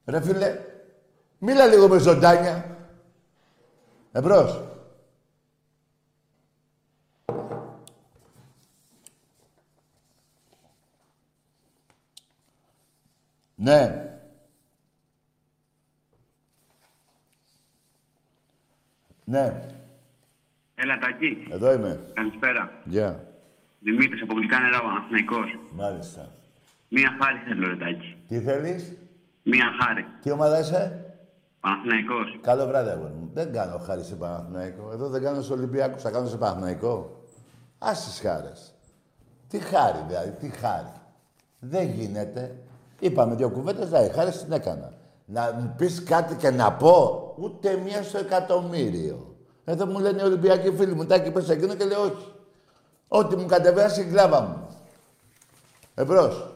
[0.05, 0.61] Ρε φίλε,
[1.39, 2.79] μίλα λίγο με ζωντάνια.
[4.13, 4.63] Εμπρός.
[13.55, 14.04] Ναι.
[19.25, 19.61] Ναι,
[20.75, 21.47] Έλα Τάκη.
[21.51, 22.01] εδώ είμαι.
[22.15, 22.71] Καλησπέρα.
[22.85, 23.25] Γεια.
[23.81, 25.59] Δημήτρης από γλυκά νερά, Παναθηναϊκός.
[25.73, 26.29] Μάλιστα.
[26.89, 28.17] Μία χάρη θέλω ρε Τάκη.
[28.29, 28.97] Τι θέλεις,
[29.43, 30.07] Μία χάρη.
[30.23, 31.05] τι ομάδα είσαι;
[31.61, 32.39] Παναθηναϊκός.
[32.43, 33.31] Καλό βράδυ, αγόρι μου.
[33.35, 34.91] Δεν κάνω χάρη σε Παναθηναϊκό.
[34.93, 37.23] Εδώ δεν κάνω σε Ολυμπιακούς, θα κάνω σε Παναθηναϊκό.
[37.79, 38.75] Άσε τις χάρες.
[39.49, 40.93] Τι χάρη, δηλαδή, τι χάρη.
[41.61, 42.57] Δεν γίνεται.
[43.01, 44.93] Είπαμε δύο κουβέντες, δηλαδή, χάρη την έκανα.
[45.25, 49.37] Να μου πεις κάτι και να πω, ούτε μία στο εκατομμύριο.
[49.65, 52.33] Εδώ μου λένε οι Ολυμπιακοί φίλοι μου, τάκι πες εκείνο και λέω όχι.
[53.09, 54.69] Ό,τι μου κατεβάσει η κλάβα μου.
[55.95, 56.53] Εμπρός.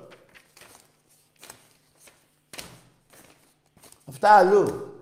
[4.09, 4.94] Αυτά αλλού.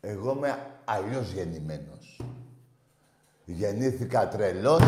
[0.00, 2.20] Εγώ είμαι αλλιώς γεννημένος.
[3.44, 4.82] Γεννήθηκα τρελός,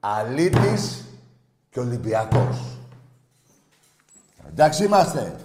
[0.00, 1.04] αλήτης
[1.70, 2.78] και Ολυμπιακός.
[4.48, 5.36] Εντάξει είμαστε.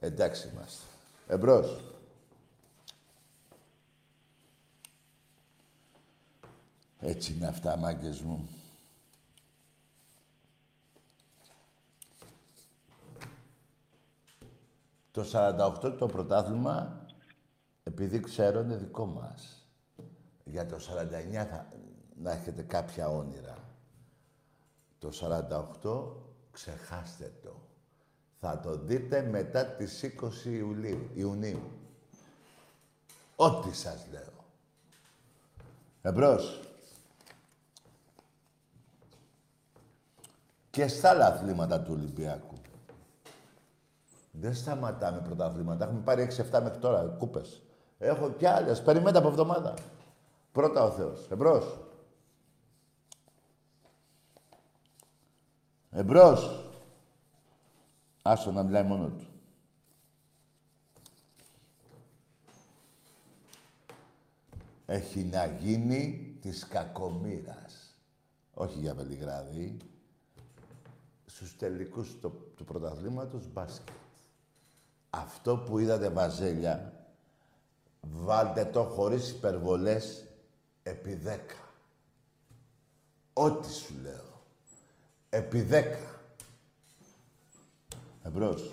[0.00, 0.84] Εντάξει είμαστε.
[1.32, 1.80] Εμπρός.
[7.00, 8.48] Έτσι είναι αυτά, μάγκες μου.
[15.10, 17.06] Το 48 το πρωτάθλημα,
[17.82, 19.66] επειδή ξέρω, είναι δικό μας.
[20.44, 21.72] Για το 49 θα,
[22.16, 23.58] να έχετε κάποια όνειρα.
[24.98, 27.71] Το 48 ξεχάστε το.
[28.44, 31.70] Θα το δείτε μετά τις 20 Ιουλίου, Ιουνίου.
[33.36, 34.32] Ό,τι σας λέω.
[36.02, 36.60] Εμπρός.
[40.70, 42.60] Και στα άλλα αθλήματα του Ολυμπιακού.
[44.30, 45.84] Δεν σταματάμε πρωταθλήματα.
[45.84, 47.62] Έχουμε πάρει 6-7 μέχρι τώρα κούπες.
[47.98, 48.82] Έχω κι άλλες.
[48.82, 49.74] Περιμένετε από εβδομάδα.
[50.52, 51.26] Πρώτα ο Θεός.
[51.30, 51.78] Εμπρός.
[55.90, 56.61] Εμπρός.
[58.22, 59.26] Άσο να μιλάει μόνο του.
[64.86, 67.96] Έχει να γίνει της κακομήρας.
[68.54, 69.76] Όχι για Βελιγράδι.
[71.26, 73.96] στους τελικούς του, του πρωταθλήματος μπάσκετ.
[75.10, 77.06] Αυτό που είδατε βαζέλια,
[78.00, 80.26] βάλτε το χωρίς υπερβολές
[80.82, 81.54] επί δέκα.
[83.32, 84.42] Ό,τι σου λέω.
[85.30, 86.11] Επί δέκα.
[88.26, 88.70] Εμπρός.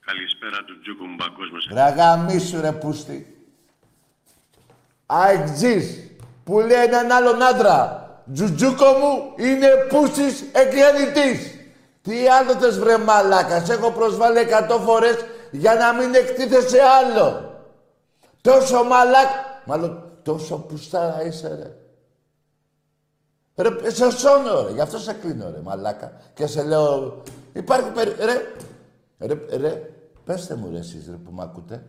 [0.00, 1.68] Καλησπέρα του Τζούκου μου παγκόσμιος.
[1.72, 3.48] Ρε αγαμίσου ρε πούστη.
[5.06, 6.10] Αεξής
[6.44, 8.04] που λέει έναν άλλον άντρα.
[8.32, 11.54] Τζουτζούκο μου είναι πούστης εκκλιανητής.
[12.02, 13.66] Τι άλλο θες βρε μαλάκας.
[13.66, 15.16] Σε έχω προσβάλει εκατό φορές
[15.50, 17.54] για να μην εκτίθεσαι άλλο.
[18.40, 19.28] Τόσο μαλάκ...
[19.64, 21.76] Μάλλον τόσο πουστάρα είσαι ρε.
[23.62, 26.12] Ρε, σε σώνω ρε, γι' αυτό σε κλείνω ρε μαλάκα.
[26.34, 27.22] Και σε λέω,
[27.56, 28.14] υπάρχει περι...
[28.18, 28.42] Ρε,
[29.18, 29.90] ρε, ρε,
[30.24, 31.84] πέστε μου ρε εσείς ρε που μ' ακούτε.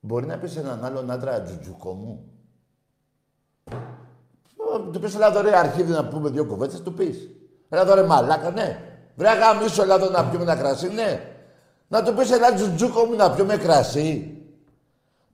[0.00, 2.24] Μπορεί να πεις έναν άλλον άντρα τζουτζούκο μου.
[4.56, 7.28] Ω, Του πεις έλα εδώ ρε αρχίδι να πούμε δύο κουβέντες, του πεις.
[7.68, 8.80] Έλα εδώ ρε μαλάκα, ναι.
[9.16, 11.20] Βρε γαμίσου, έλα εδώ να πιούμε ένα κρασί, ναι.
[11.88, 14.36] Να του πεις έλα τζουτζούκο μου να πιούμε κρασί.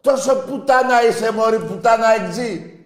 [0.01, 2.79] Τόσο πουτάνα είσαι μωρή, πουτάνα εξή.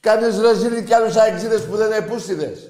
[0.00, 2.67] Κάνεις ρεζίλι κι άλλους αεξίδες που δεν είναι πούστιδες.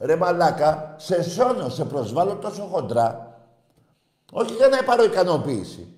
[0.00, 3.38] Ρε μαλάκα, σε σώνω, σε προσβάλλω τόσο χοντρά.
[4.32, 5.94] Όχι για να πάρω ικανοποίηση.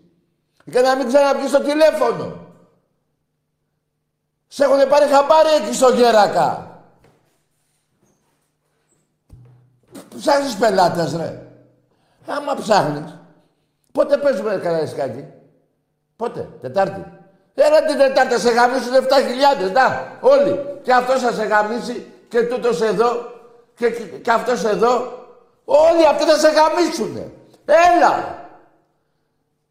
[0.64, 2.36] Για να μην ξαναβγείς στο τηλέφωνο.
[4.46, 6.80] Σε έχουν πάρει χαμπάρι εκεί στο Γέρακα.
[10.18, 11.46] Ψάχνεις πελάτες, ρε.
[12.26, 13.18] Άμα ψάχνεις.
[13.92, 15.26] Πότε παίζουμε καραϊσκάκι.
[16.16, 17.04] Πότε, Τετάρτη.
[17.54, 20.80] Έλα την Τετάρτη, σε γαμίσουν 7.000, να, όλοι.
[20.82, 23.30] Και αυτός θα σε γαμίσει και τούτος εδώ
[23.76, 25.20] και, και, και αυτός εδώ.
[25.64, 27.30] Όλοι αυτοί θα σε γαμίσουνε.
[27.64, 28.40] Έλα.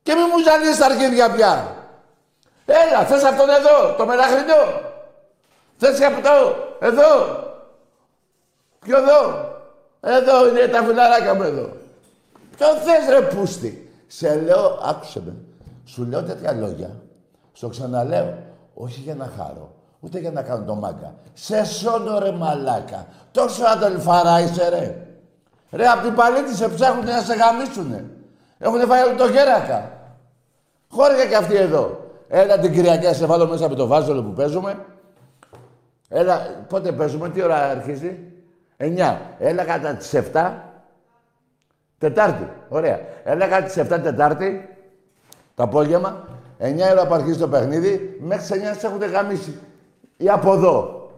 [0.03, 1.75] Και μη μου ζαλείς τα αρχίδια πια.
[2.65, 4.81] Έλα, θες αυτόν εδώ, το μελαχρινό.
[5.77, 7.39] Θες και αυτό, εδώ.
[8.79, 9.49] Ποιο εδώ.
[10.01, 11.69] Εδώ είναι τα φιλαράκια μου εδώ.
[12.57, 13.91] Ποιο θες ρε πούστη.
[14.07, 15.35] Σε λέω, άκουσε με.
[15.85, 16.89] Σου λέω τέτοια λόγια.
[17.53, 18.37] Στο ξαναλέω.
[18.73, 19.75] Όχι για να χάρω.
[20.03, 21.13] Ούτε για να κάνω το μάγκα.
[21.33, 23.05] Σε σώνω ρε μαλάκα.
[23.31, 25.07] Τόσο αδελφάρα είσαι ρε.
[25.71, 28.05] Ρε απ' την παλίτη σε ψάχνουν να σε γαμίσουνε.
[28.57, 29.91] Έχουνε φάει όλο το γέρακα.
[30.89, 32.09] Χώρια και αυτοί εδώ.
[32.27, 34.85] Έλα την Κυριακή να σε βάλω μέσα από το βάζολο που παίζουμε.
[36.09, 38.19] Έλα, πότε παίζουμε, τι ώρα αρχίζει;
[38.77, 39.17] 9.
[39.39, 40.51] Έλα κατά τις 7.
[41.97, 42.49] Τετάρτη.
[42.69, 42.99] Ωραία.
[43.23, 44.69] Έλα κατά τις 7 Τετάρτη.
[45.55, 46.27] Το απόγευμα.
[46.59, 48.17] 9 ώρα που αρχίζει το παιχνίδι.
[48.21, 49.59] Μέχρι τις 9 σε έχουν γαμίσει.
[50.21, 51.10] Ή από εδώ.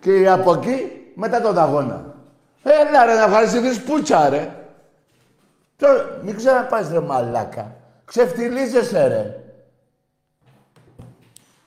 [0.00, 2.14] Και ή από εκεί μετά τον αγώνα.
[2.62, 4.56] Έλα ρε να ευχαριστηθείς πούτσα ρε.
[5.76, 7.76] Τώρα, μην ξαναπάς ρε μαλάκα.
[8.04, 9.44] Ξεφτιλίζεσαι ρε.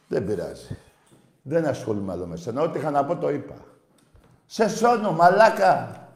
[0.08, 0.78] Δεν πειράζει.
[1.42, 2.62] Δεν ασχολούμαι άλλο με σένα.
[2.62, 3.56] Ό,τι είχα να πω το είπα.
[4.46, 6.08] Σε σώνω, μαλάκα.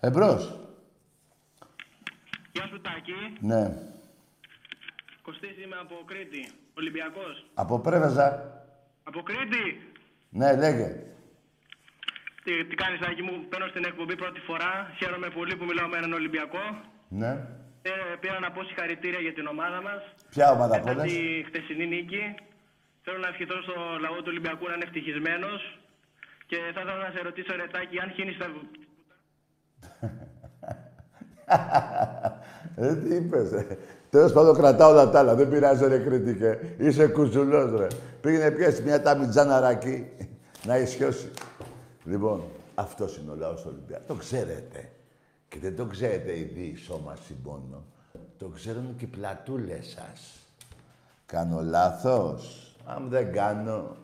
[0.00, 0.58] Εμπρός.
[2.52, 3.12] Γεια σου Τάκη.
[3.40, 3.76] Ναι.
[5.22, 6.52] Κωστής είμαι από Κρήτη.
[6.76, 7.46] Ολυμπιακός.
[7.54, 8.61] Από Πρέβεζα.
[9.02, 9.64] Από Κρήτη.
[10.28, 10.88] Ναι, λέγε.
[12.44, 13.34] Τι, τι κάνεις Τάκη μου.
[13.48, 14.72] Παίρνω στην εκπομπή πρώτη φορά.
[14.98, 16.64] Χαίρομαι πολύ που μιλάω με έναν Ολυμπιακό.
[17.08, 17.32] Ναι.
[17.82, 20.02] Ε, πήρα να πω συγχαρητήρια για την ομάδα μας.
[20.30, 21.12] Ποια ομάδα Μετά πόλες.
[21.12, 22.34] τη χτεσινή νίκη.
[23.04, 25.78] Θέλω να ευχηθώ στο λαό του Ολυμπιακού να είναι ευτυχισμένος.
[26.46, 28.46] Και θα ήθελα να σε ρωτήσω, Ρετάκη, αν χύνεις τα...
[32.76, 33.66] Ε, τι είπες, ρε.
[34.12, 35.34] Τέλος πάντων κρατάω όλα τα άλλα.
[35.34, 36.58] Δεν πειράζει, ρε κριτικέ.
[36.78, 37.86] Είσαι κουζουλός, ρε.
[38.20, 40.06] Πήγαινε πιέσει μια ταμιτζάνα ρακί
[40.64, 41.30] να ισιώσει.
[42.04, 42.42] Λοιπόν,
[42.74, 44.04] αυτός είναι ο λαός του Ολυμπιακού.
[44.06, 44.92] Το ξέρετε.
[45.48, 47.84] Και δεν το ξέρετε οι σώμα συμπόνο.
[48.38, 50.46] Το ξέρουν και οι πλατούλες σας.
[51.26, 53.96] Κάνω λάθος; Αν δεν κάνω.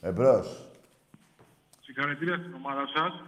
[0.00, 0.68] Εμπρός.
[1.80, 3.22] Συγχαρητήρια στην ομάδα σας.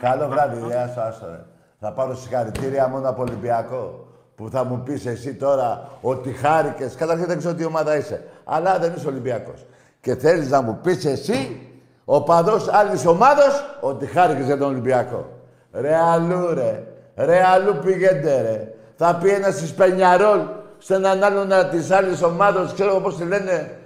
[0.00, 1.44] Καλό βράδυ, γεια σου, άστο, ρε.
[1.80, 4.08] Θα πάρω συγχαρητήρια μόνο από Ολυμπιακό.
[4.36, 6.94] Που θα μου πεις εσύ τώρα ότι χάρηκες.
[6.94, 8.24] Καταρχήν δεν ξέρω τι ομάδα είσαι.
[8.44, 9.66] Αλλά δεν είσαι Ολυμπιακός.
[10.00, 11.68] Και θέλεις να μου πεις εσύ,
[12.04, 15.28] ο παδός άλλης ομάδος, ότι χάρηκες για τον Ολυμπιακό.
[15.72, 16.86] Ρε αλλού, ρε.
[17.16, 18.74] Ρε αλλού πηγαίνετε, ρε.
[18.96, 20.40] Θα πει ένας της Πενιαρόλ
[20.78, 23.78] σε έναν άλλον της άλλης ομάδος, ξέρω εγώ πώς τη λένε.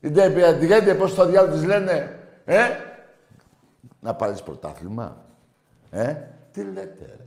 [0.00, 2.18] Η Ντεπιαντιγέντε, πώς το διάλογο της λένε.
[2.44, 2.58] Ε,
[4.00, 5.16] να πάρεις πρωτάθλημα.
[5.90, 6.14] Ε,
[6.52, 7.24] τι λέτε, ρε.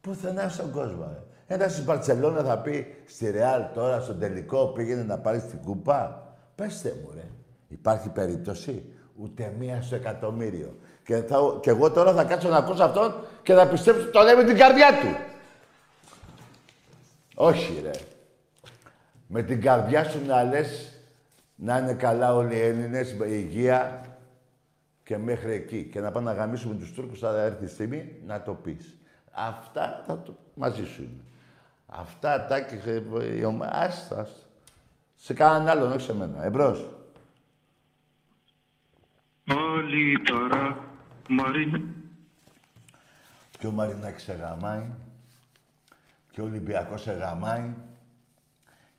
[0.00, 1.22] Πουθενά στον κόσμο, ρε.
[1.50, 6.26] Ένα στη Μπαρτσελώνα θα πει στη Ρεάλ τώρα στον τελικό πήγαινε να πάρει την κούπα.
[6.54, 7.24] Πεςτε μου, ρε.
[7.68, 8.84] Υπάρχει περίπτωση;
[9.16, 10.78] Ούτε μία στο εκατομμύριο.
[11.04, 14.22] Και, θα, και εγώ τώρα θα κάτσω να ακούσω αυτόν και θα πιστέψω ότι το
[14.22, 15.16] λέει με την καρδιά του.
[17.34, 17.90] Όχι, ρε.
[19.26, 20.92] Με την καρδιά σου να λες
[21.54, 24.04] να είναι καλά όλοι οι Έλληνες με υγεία
[25.04, 25.88] και μέχρι εκεί.
[25.92, 28.96] Και να πάμε να γαμίσουμε τους Τούρκους, θα έρθει η στιγμή να το πεις.
[29.30, 30.36] Αυτά θα το...
[30.54, 31.22] μαζί σου είναι.
[31.90, 33.72] Αυτά, τάκι, ε, η ομάδα...
[33.72, 34.46] Άστα, άστα.
[35.16, 36.44] Σε κανέναν άλλον, όχι σε μένα.
[36.44, 36.88] Εμπρός.
[39.50, 40.84] Όλοι τώρα,
[41.28, 41.80] Μαρίνα.
[43.58, 44.90] Και ο Μαρινάκης σε γαμάει.
[46.30, 47.74] Και ο Ολυμπιακός σε γαμάει.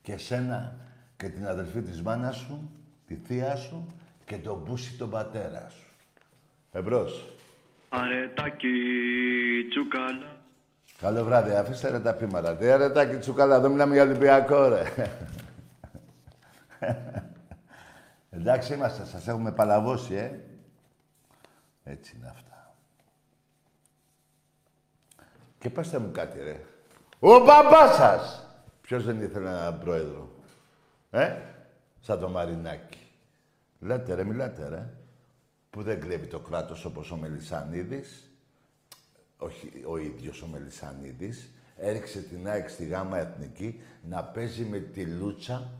[0.02, 0.76] Και σένα
[1.16, 2.70] και την αδελφή της μάνας σου,
[3.06, 5.86] τη θεία σου και τον μπούσι τον πατέρα σου.
[6.72, 7.28] Εμπρός.
[7.88, 8.68] Αρετάκι
[9.68, 10.39] τσουκάλα.
[11.00, 11.50] Καλό βράδυ.
[11.50, 12.56] Αφήστε ρε τα πείματα.
[12.56, 13.56] Τι αρετάκι τσουκάλα.
[13.56, 14.82] Εδώ μιλάμε για Ολυμπιακό, ρε.
[18.30, 19.04] Εντάξει είμαστε.
[19.04, 20.40] Σας έχουμε παλαβώσει, ε.
[21.84, 22.74] Έτσι είναι αυτά.
[25.58, 26.64] Και πάστε μου κάτι, ρε.
[27.18, 28.46] Ο μπαμπάς σας!
[28.80, 30.30] Ποιος δεν ήθελε έναν πρόεδρο.
[31.10, 31.36] Ε,
[32.00, 32.98] σαν το Μαρινάκι.
[33.80, 34.88] Λέτε ρε, μιλάτε ρε.
[35.70, 38.29] Που δεν κλέβει το κράτος όπως ο Μελισανίδης.
[39.42, 41.50] Όχι ο ίδιος ο Μελισανίδης.
[41.76, 45.70] Έριξε την ΑΕΚ στη Γάμα Εθνική να παίζει με τη Λούτσα,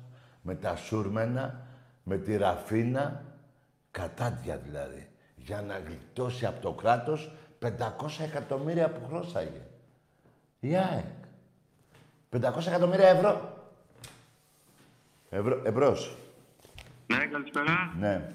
[0.43, 1.67] με τα Σούρμενα,
[2.03, 3.25] με τη Ραφίνα.
[3.91, 5.09] Κατάντια δηλαδή.
[5.37, 7.69] Για να γλιτώσει από το κράτος 500
[8.23, 9.63] εκατομμύρια που χρώσαγε.
[10.61, 11.05] Η ΑΕΚ.
[12.31, 13.59] 500 εκατομμύρια ευρώ.
[15.31, 16.17] Ευρώ, εμπρός.
[17.07, 17.95] Ναι, καλησπέρα.
[17.99, 18.35] Ναι.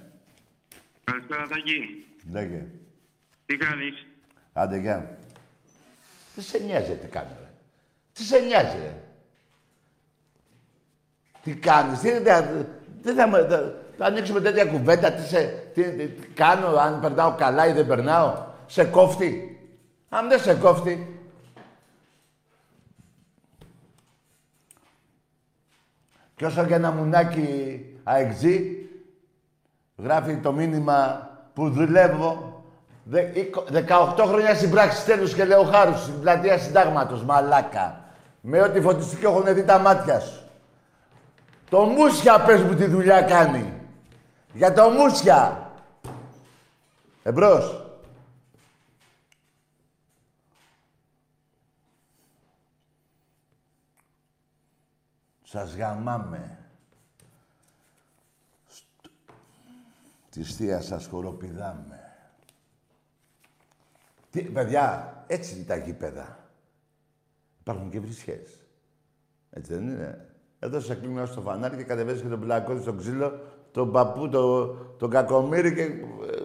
[1.04, 2.06] Καλησπέρα, Τάκη.
[2.32, 2.66] Λέγε.
[3.46, 4.06] Τι κάνεις;
[4.58, 5.18] Άντε, γεια.
[6.36, 7.50] Τι σε νοιάζει τι κάνω, ρε.
[8.14, 9.04] Τι σε νοιάζει, ρε.
[11.44, 12.68] Τι κάνεις, τι, δεν
[13.04, 15.44] τι θα, με- θα, θα ανοίξουμε τέτοια κουβέντα, τι, σε,
[15.74, 18.46] τι, τι, τι κάνω, αν περνάω καλά ή δεν περνάω.
[18.66, 19.60] Σε κόφτει.
[20.10, 21.20] Αν δεν σε κόφτει.
[26.36, 28.90] Και όσο και ένα μουνάκι αεξή,
[29.98, 32.55] γράφει το μήνυμα που δουλεύω.
[33.08, 38.04] Δε- είκο- 18 χρόνια συμπράξει τέλους και λέω χάρους στην πλατεία συντάγματος, μαλάκα.
[38.42, 40.40] Με ό,τι φωτιστική έχουν δει τα μάτια σου.
[41.70, 43.74] Το Μούσια πες μου τι δουλειά κάνει.
[44.54, 45.70] Για το Μούσια.
[47.24, 47.82] Εμπρός.
[55.44, 56.58] Σας γαμάμε.
[58.68, 59.10] Στο-
[60.30, 62.05] Της θείας σας χοροπηδάμε.
[64.36, 66.50] Τι, παιδιά, έτσι είναι τα γήπεδα.
[67.60, 68.60] Υπάρχουν και βρισιές.
[69.50, 70.26] Έτσι δεν είναι.
[70.60, 73.40] Εδώ σε κλείνω στο φανάρι και κατεβαίνεις και τον πλακώδη στον ξύλο,
[73.72, 75.92] τον παππού, τον, τον κακομύρι και ε,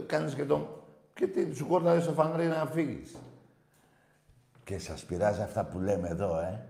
[0.06, 0.68] κάνεις και τον...
[1.14, 3.16] Και τι, σου κόρναρες στο φανάρι να φύγεις.
[4.64, 6.66] Και σας πειράζει αυτά που λέμε εδώ, ε;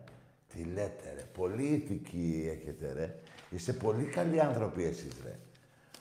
[0.49, 3.14] Τι λέτε, ρε; Πολύ ηθική έχετε, ρε.
[3.51, 5.39] Είστε πολύ καλοί άνθρωποι εσείς, ρε.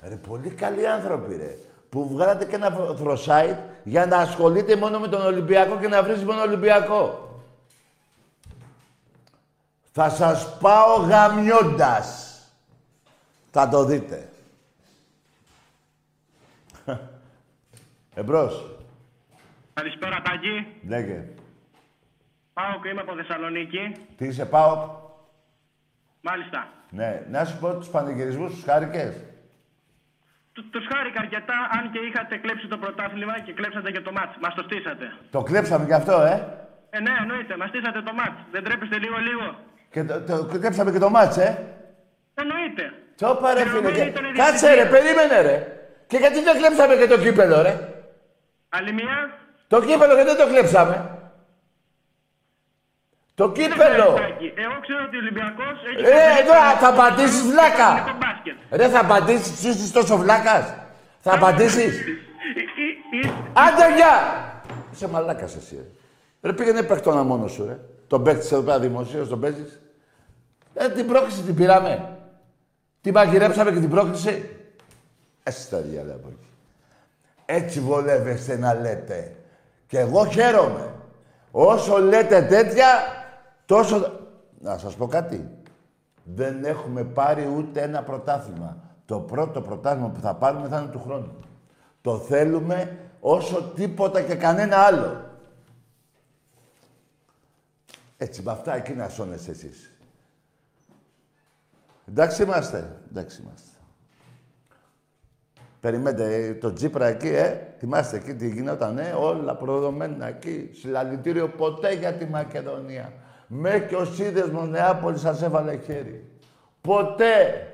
[0.10, 1.58] Ρε, πολύ καλοί άνθρωποι, ρε.
[1.90, 6.24] Που βγάλατε και ένα θροσάιτ για να ασχολείτε μόνο με τον Ολυμπιακό και να βρεις
[6.24, 7.30] μόνο Ολυμπιακό.
[9.92, 12.38] Θα σας πάω γαμιώντας.
[13.52, 14.30] Θα το δείτε.
[18.14, 18.66] Εμπρός.
[19.74, 20.68] Καλησπέρα Τάκη.
[20.88, 21.26] Λέγε.
[22.54, 23.96] Πάω και είμαι από Θεσσαλονίκη.
[24.18, 24.90] Τι είσαι, πάω.
[26.22, 26.68] Μάλιστα.
[26.90, 29.16] Ναι, να σου πω τους πανηγυρισμούς τους χάρηκες.
[30.60, 34.34] Του τους χάρηκα αρκετά, αν και είχατε κλέψει το πρωτάθλημα και κλέψατε και το μάτς.
[34.44, 35.06] Μας το στήσατε.
[35.36, 36.36] Το κλέψαμε κι αυτό, ε.
[36.96, 37.54] Ε, ναι, εννοείται.
[37.60, 38.38] Μας στήσατε το μάτς.
[38.54, 39.46] Δεν τρέπεστε λίγο-λίγο.
[39.94, 41.50] Και το, το, το κλέψαμε και το μάτς, ε.
[42.42, 42.86] Εννοείται.
[43.16, 43.70] Τσόπα ρε φίλε.
[43.72, 44.04] Τελειωμένη Και...
[44.14, 44.76] ήταν η Κάτσε διαιτησία.
[44.76, 45.58] ρε, περίμενε ρε.
[46.08, 47.74] Και γιατί δεν κλέψαμε και το κύπελο, ρε;
[48.70, 49.16] Άλλη μία.
[49.68, 50.96] Το κύπελο γιατί δεν το κλέψαμε;
[53.40, 54.10] Το κύπελο.
[54.22, 54.48] Τάκη.
[54.64, 56.02] Εγώ ξέρω ότι ο Ολυμπιακός έχει...
[56.06, 57.92] Ε, εδώ θα απαντήσεις βλάκα.
[58.06, 58.56] Το μπάσκετ.
[58.72, 60.74] Ρε, θα απαντήσεις, εσύ είσαι τόσο βλάκας.
[61.20, 62.00] Θα απαντήσεις.
[62.00, 62.12] Ε,
[63.22, 64.16] ε, ε, Άντε, γεια!
[64.92, 66.50] Είσαι μαλάκας εσύ, ρε.
[66.50, 67.80] Ρε, πήγαινε παίχτονα μόνο σου, ρε.
[68.08, 69.80] Τον παίχτης εδώ πέρα δημοσίως, τον παίζεις.
[70.74, 72.18] Ε, την πρόκληση την πήραμε.
[73.02, 74.50] Την μαγειρέψαμε και την πρόκληση.
[75.44, 76.50] Εσύ τα διάλα από εκεί.
[77.46, 79.36] Έτσι βολεύεστε να λέτε.
[79.88, 80.94] Και εγώ χαίρομαι.
[81.52, 82.88] Όσο λέτε τέτοια,
[83.70, 84.20] τόσο...
[84.60, 85.50] Να σας πω κάτι.
[86.24, 88.78] Δεν έχουμε πάρει ούτε ένα πρωτάθλημα.
[89.06, 91.40] Το πρώτο πρωτάθλημα που θα πάρουμε θα είναι του χρόνου.
[92.02, 95.26] Το θέλουμε όσο τίποτα και κανένα άλλο.
[98.18, 99.96] Έτσι, με αυτά εκεί να σώνεσαι εσείς.
[102.08, 102.98] Εντάξει είμαστε.
[103.10, 103.70] Εντάξει είμαστε.
[105.80, 107.74] Περιμένετε, ε, το Τζίπρα εκεί, ε.
[107.78, 109.12] Θυμάστε εκεί τι γινόταν, ε.
[109.12, 110.70] Όλα προδομένα εκεί.
[110.74, 113.14] Συλλαλητήριο ποτέ για τη Μακεδονία.
[113.52, 116.32] Με και ο σύνδεσμος Νεάπολης σας έβαλε χέρι.
[116.82, 117.68] Ποτέ.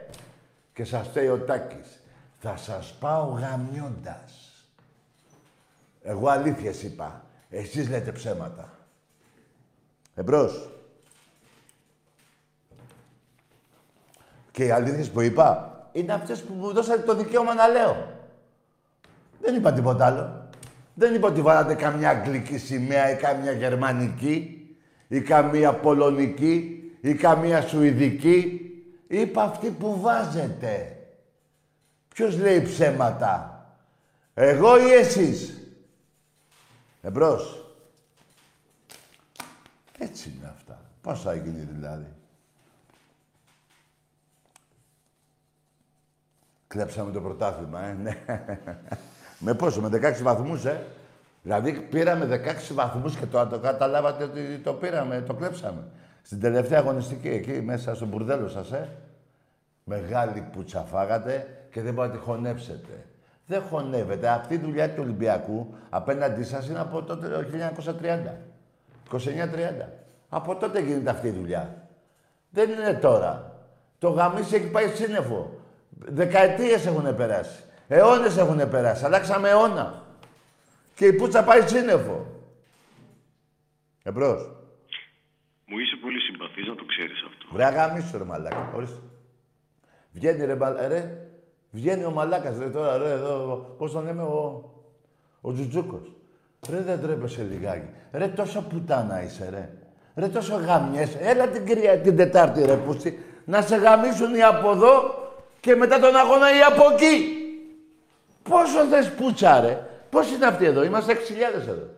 [0.73, 2.03] Και σας φταίει ο Τάκης.
[2.39, 4.51] Θα σας πάω γαμιώντας.
[6.03, 7.25] Εγώ αλήθειες είπα.
[7.49, 8.69] Εσείς λέτε ψέματα.
[10.15, 10.69] Εμπρός.
[14.51, 18.07] Και οι αλήθειες που είπα είναι αυτές που μου δώσατε το δικαίωμα να λέω.
[19.41, 20.47] Δεν είπα τίποτα άλλο.
[20.93, 24.54] Δεν είπα ότι βάλατε καμιά αγγλική σημαία ή καμιά γερμανική
[25.07, 28.59] ή καμία πολωνική ή καμία σουηδική.
[29.07, 30.97] Είπα αυτή που βάζετε.
[32.07, 33.49] Ποιος λέει ψέματα.
[34.33, 35.59] Εγώ ή εσείς;
[37.01, 37.65] Εμπρός.
[39.97, 40.79] Έτσι είναι αυτά.
[41.01, 42.07] Πώς θα γίνει δηλαδή.
[46.67, 48.23] Κλέψαμε το πρωτάθλημα, ε, ναι.
[49.45, 50.85] με πόσο, με 16 βαθμούς, ε.
[51.45, 52.41] Δηλαδή πήραμε
[52.71, 55.83] 16 βαθμούς και το, το καταλάβατε ότι το πήραμε, το κλέψαμε.
[56.21, 58.89] Στην τελευταία αγωνιστική, εκεί μέσα στο μπουρδέλο σας, ε.
[59.83, 63.05] Μεγάλη πουτσα φάγατε και δεν μπορείτε να τη χωνέψετε.
[63.45, 64.27] Δεν χωνεύετε.
[64.27, 67.45] Αυτή η δουλειά του Ολυμπιακού απέναντί σας είναι από τότε το
[68.01, 68.37] 1930.
[69.11, 69.19] 29-30.
[70.29, 71.75] Από τότε γίνεται αυτή η δουλειά.
[72.49, 73.51] Δεν είναι τώρα.
[73.99, 75.51] Το γαμίσι έχει πάει σύννεφο.
[75.89, 77.63] Δεκαετίες έχουν περάσει.
[77.87, 79.05] Αιώνες έχουν περάσει.
[79.05, 80.04] Αλλάξαμε αιώνα.
[80.95, 82.25] Και η πουτσα πάει σύννεφο;
[84.03, 84.49] Εμπρός.
[85.65, 87.45] Μου είσαι πολύ συμπαθής να το ξέρεις αυτό.
[87.53, 88.71] Βρε αγαμίσου ρε μαλάκα.
[88.75, 88.99] Ορίστε.
[90.11, 91.27] Βγαίνει ρε, μπαλ- ρε.
[91.71, 93.75] Βγαίνει ο μαλάκας ρε τώρα ρε εδώ.
[93.77, 94.71] Πώς τον λέμε ο,
[95.41, 96.11] ο Τζουτζούκος.
[96.69, 97.87] Ρε δεν τρέπεσαι λιγάκι.
[98.11, 99.69] Ρε τόσο πουτάνα είσαι ρε.
[100.15, 101.15] Ρε τόσο γαμιές.
[101.19, 103.25] Έλα την κυρία την Τετάρτη ρε πούστη.
[103.45, 105.15] Να σε γαμίσουν οι από εδώ
[105.59, 107.27] και μετά τον αγώνα οι από εκεί.
[108.43, 109.89] Πόσο θες πουτσα ρε.
[110.15, 111.89] Πώς είναι αυτοί εδώ; Είμαστε 6.000 εδώ.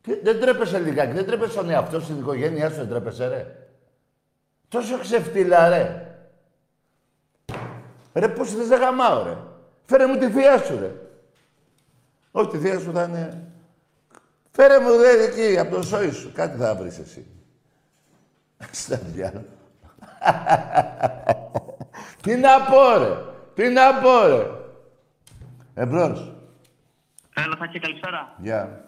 [0.00, 1.12] Τι- Δεν τρέπεσαι λιγάκι.
[1.12, 2.76] Δεν τρέπεσαι τον εαυτό σου, στην οικογένειά σου.
[2.76, 3.56] Δεν τρέπεσαι ρε.
[4.68, 6.06] Τόσο ξεφτύλα ρε.
[8.14, 9.36] Ρε πώς θες να γαμάω ρε.
[9.84, 10.90] Φέρε μου τη θεία σου ρε.
[12.30, 13.44] Όχι τη θεία σου θα είναι...
[14.50, 16.32] Φέρε μου ρε εκεί από το σόι σου.
[16.34, 17.26] Κάτι θα βρεις εσύ.
[18.70, 19.44] Στα διάλογα.
[22.22, 23.16] Τι να πω ρε.
[23.54, 24.46] Τι να πω ρε.
[25.74, 26.32] Εμπρός.
[27.34, 28.34] Έλα, θα και καλησπέρα.
[28.38, 28.84] Γεια.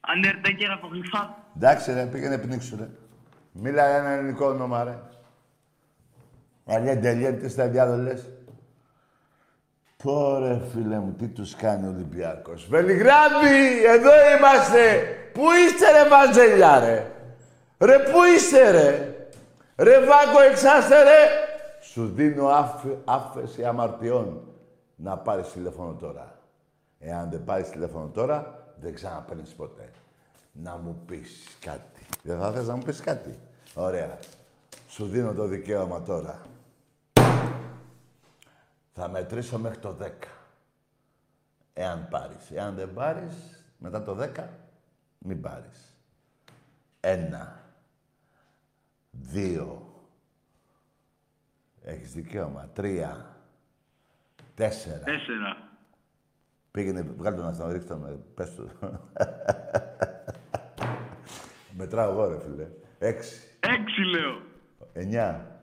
[0.00, 1.34] Undertaker από Γλυφά.
[1.56, 2.88] Εντάξει ρε, πήγαινε πνίξου ρε.
[3.52, 4.98] Μίλα ένα ελληνικό όνομα ρε.
[6.66, 8.28] Αλιέν τελειέν, τι στα διάλογα λες.
[10.02, 12.66] Πω ρε φίλε μου, τι τους κάνει ο Ολυμπιακός.
[12.68, 15.02] Βελιγράδι, εδώ είμαστε.
[15.32, 17.10] Πού είστε ρε Βαζέλια ρε;
[17.78, 19.14] Ρε πού είστε ρε;
[19.76, 21.18] Ρε Βάκο εξάστε ρε.
[21.80, 24.42] Σου δίνω άφ- άφεση αμαρτιών
[24.96, 26.38] να πάρεις τηλέφωνο τώρα.
[27.02, 29.90] Εάν δεν πάρεις τηλέφωνο τώρα, δεν ξαναπαίρνεις ποτέ.
[30.52, 32.06] Να μου πεις κάτι.
[32.22, 33.38] Δεν θα θες να μου πεις κάτι.
[33.74, 34.18] Ωραία.
[34.88, 36.42] Σου δίνω το δικαίωμα τώρα.
[38.92, 40.28] Θα μετρήσω μέχρι το 10.
[41.72, 42.50] Εάν πάρεις.
[42.50, 44.48] Εάν δεν πάρεις, μετά το 10,
[45.18, 45.94] μην πάρεις.
[47.00, 47.60] Ένα.
[49.10, 49.94] Δύο.
[51.82, 52.68] Έχεις δικαίωμα.
[52.72, 53.36] Τρία.
[54.54, 55.04] Τέσσερα.
[55.04, 55.69] Τέσσερα.
[56.70, 58.70] Πήγαινε, βγάλε τον αυτό, ρίξτε τον, ε, πες του.
[61.76, 62.66] Μετράω εγώ, ρε φίλε.
[62.98, 63.40] Έξι.
[63.60, 64.42] Έξι λέω.
[64.92, 65.60] Εννιά.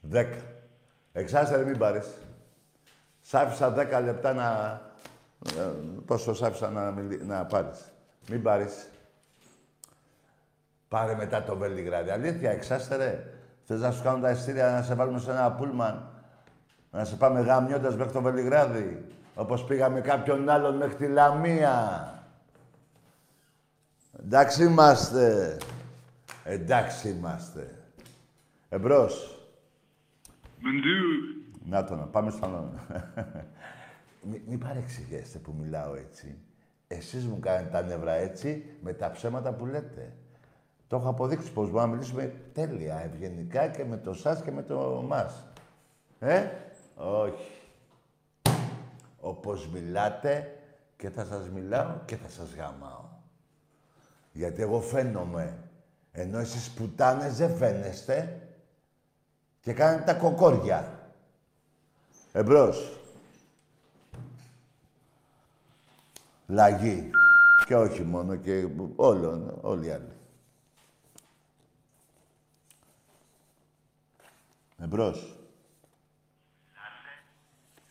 [0.00, 0.36] Δέκα.
[1.12, 2.06] Εξάστερη μην πάρεις.
[3.20, 4.80] Σ' άφησα δέκα λεπτά να...
[5.58, 5.70] ε,
[6.06, 7.26] Πόσο σ' άφησα να, μιλ...
[7.26, 7.92] να πάρεις.
[8.30, 8.88] Μην πάρεις.
[10.88, 12.10] Πάρε μετά το Βελιγράδι.
[12.10, 13.24] Αλήθεια, εξάστερε.
[13.64, 16.17] Θες να σου κάνουν τα ειστήρια να σε βάλουμε σε ένα πούλμαν;
[16.90, 19.04] Να σε πάμε γαμιώντας μέχρι το Βελιγράδι.
[19.34, 22.12] Όπως πήγαμε κάποιον άλλον μέχρι τη Λαμία.
[24.20, 25.56] Εντάξει είμαστε.
[26.44, 27.74] Εντάξει είμαστε.
[28.68, 29.42] Εμπρός.
[30.60, 30.88] Μπεντού.
[31.64, 32.80] Να το να πάμε στον άλλον.
[34.22, 36.38] Μην μη παρεξηγέστε που μιλάω έτσι.
[36.86, 40.12] Εσείς μου κάνετε τα νεύρα έτσι με τα ψέματα που λέτε.
[40.86, 44.62] Το έχω αποδείξει πως μπορούμε να μιλήσουμε τέλεια, ευγενικά και με το σας και με
[44.62, 45.44] το μας.
[46.18, 46.46] Ε,
[46.98, 47.52] όχι.
[49.20, 50.58] Όπως μιλάτε
[50.96, 53.04] και θα σας μιλάω και θα σας γαμάω.
[54.32, 55.58] Γιατί εγώ φαίνομαι.
[56.12, 58.48] Ενώ εσείς πουτάνες δεν φαίνεστε
[59.60, 61.10] και κάνετε τα κοκόρια.
[62.32, 62.98] Εμπρός.
[66.46, 67.10] Λαγή.
[67.66, 70.12] Και όχι μόνο, και όλο, όλοι οι άλλοι.
[74.78, 75.37] Εμπρός.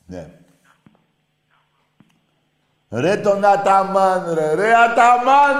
[0.08, 0.40] Ναι.
[2.90, 5.56] Ρε τον Αταμάν, ρε, ρε Αταμάν!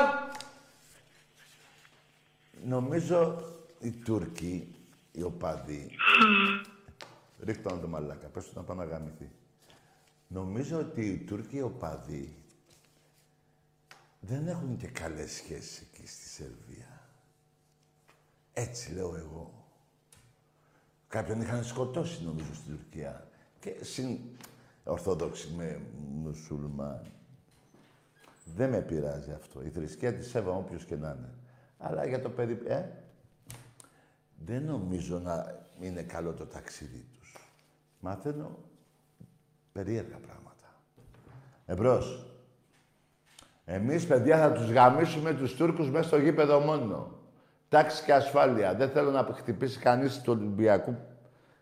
[2.64, 3.44] Νομίζω
[3.80, 4.76] οι Τούρκοι,
[5.12, 5.92] οι οπαδοί...
[7.40, 9.32] Ρίχτω να το μαλάκα, πες του να πάει να γαμηθεί.
[10.28, 12.36] Νομίζω ότι οι Τούρκοι οπαδοί
[14.20, 17.10] δεν έχουν και καλές σχέσεις εκεί στη Σερβία.
[18.54, 19.68] Έτσι λέω εγώ.
[21.08, 23.27] Κάποιον είχαν σκοτώσει νομίζω στην Τουρκία.
[23.60, 24.18] Και συν
[24.84, 25.82] Ορθόδοξοι με
[26.24, 27.02] μουσουλμάν.
[28.56, 29.62] Δεν με πειράζει αυτό.
[29.64, 31.34] Η θρησκεία τη σέβομαι όποιος και να είναι.
[31.78, 32.60] Αλλά για το παιδί...
[32.68, 32.84] Ε,
[34.46, 37.52] δεν νομίζω να είναι καλό το ταξίδι τους.
[38.00, 38.58] Μαθαίνω
[39.72, 40.82] περίεργα πράγματα.
[41.66, 42.26] Εμπρός.
[43.66, 47.20] Εμείς, παιδιά, θα τους γαμίσουμε τους Τούρκους μέσα στο γήπεδο μόνο.
[47.70, 48.76] Τάξη και ασφάλεια.
[48.76, 50.98] Δεν θέλω να χτυπήσει κανείς του Ολυμπιακού.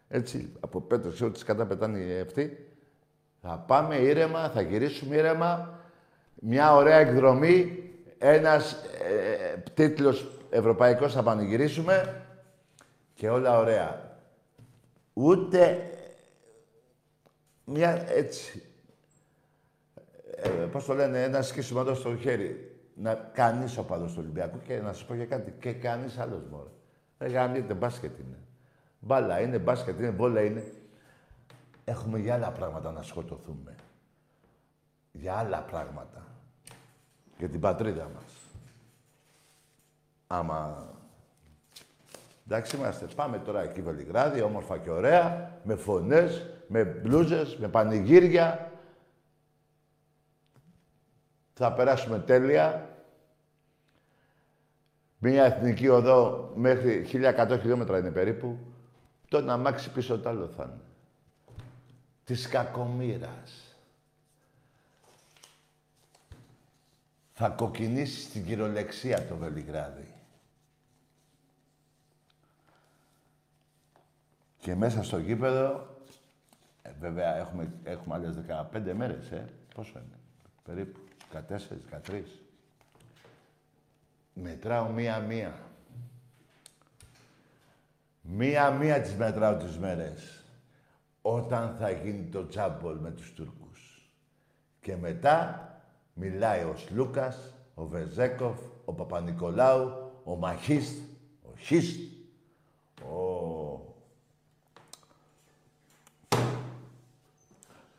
[0.07, 2.67] Έτσι, από πέτρο, ξέρω ότι κατά πετάνε αυτοί.
[3.41, 5.79] Θα πάμε ήρεμα, θα γυρίσουμε ήρεμα.
[6.35, 7.83] Μια ωραία εκδρομή.
[8.17, 12.25] Ένας ε, τίτλος ευρωπαϊκός θα πανηγυρίσουμε.
[13.13, 14.19] Και όλα ωραία.
[15.13, 15.89] Ούτε
[17.65, 18.63] μια έτσι.
[20.35, 22.69] Ε, πώς το λένε, ένα σκίσιμο εδώ στο χέρι.
[22.95, 25.53] Να κανείς οπαδός του Ολυμπιακού και να σας πω για κάτι.
[25.59, 26.71] Και κανείς άλλος μόνο.
[27.17, 28.44] Δεν γαμιέται, μπάσκετ είναι.
[29.05, 30.73] Μπάλα είναι, μπάσκετ είναι, βόλα είναι.
[31.85, 33.75] Έχουμε για άλλα πράγματα να σκοτωθούμε.
[35.11, 36.25] Για άλλα πράγματα.
[37.37, 38.23] Για την πατρίδα μας.
[40.27, 40.87] Άμα...
[42.47, 43.07] Εντάξει είμαστε.
[43.15, 48.71] Πάμε τώρα εκεί Βελιγράδι, όμορφα και ωραία, με φωνές, με μπλούζες, με πανηγύρια.
[51.53, 52.89] Θα περάσουμε τέλεια.
[55.17, 58.74] Μία εθνική οδό μέχρι 1100 χιλιόμετρα είναι περίπου.
[59.27, 60.81] Το να αμάξι πίσω το άλλο θα είναι.
[62.23, 63.75] Της κακομήρας.
[67.33, 70.13] Θα κοκκινήσει στην κυριολεξία το Βελιγράδι.
[74.59, 75.95] Και μέσα στο γήπεδο,
[76.81, 79.49] ε, βέβαια έχουμε, έχουμε άλλες 15 μέρες, ε.
[79.75, 80.17] Πόσο είναι,
[80.63, 80.99] περίπου,
[81.31, 82.41] 14, 13.
[84.33, 85.59] Μετράω μία-μία.
[88.27, 90.43] Μία-μία τις μετράω τις μέρες.
[91.21, 94.09] Όταν θα γίνει το τσάμπολ με τους Τούρκους.
[94.81, 95.69] Και μετά
[96.13, 100.97] μιλάει ο Σλούκας, ο Βεζέκοφ, ο Παπα-Νικολάου, ο Μαχίστ,
[101.43, 101.99] ο Χίστ,
[103.01, 103.13] ο...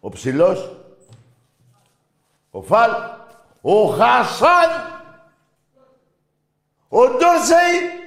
[0.01, 0.77] Ο Ψηλός,
[2.51, 2.91] ο Φαλ,
[3.61, 4.71] ο Χασάν,
[6.89, 8.06] ο Ντόρσεϊ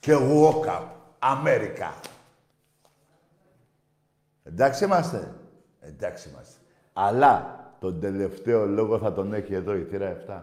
[0.00, 0.82] και ο Γουόκαπ,
[1.18, 1.94] Αμέρικα.
[4.44, 5.34] Εντάξει είμαστε.
[5.80, 6.60] Εντάξει είμαστε.
[6.92, 10.42] Αλλά τον τελευταίο λόγο θα τον έχει εδώ η θύρα 7.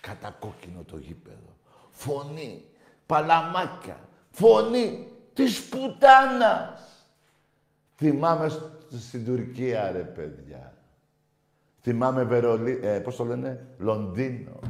[0.00, 1.56] Κατακόκκινο το γήπεδο.
[1.90, 2.64] Φωνή.
[3.06, 3.96] Παλαμάκια.
[4.30, 6.80] Φωνή της πουτάνας.
[7.96, 8.60] Θυμάμαι σ-
[8.98, 10.72] στην Τουρκία, ρε παιδιά.
[11.80, 12.80] Θυμάμαι Βερολί...
[12.82, 14.60] Ε, πώς το λένε, Λονδίνο.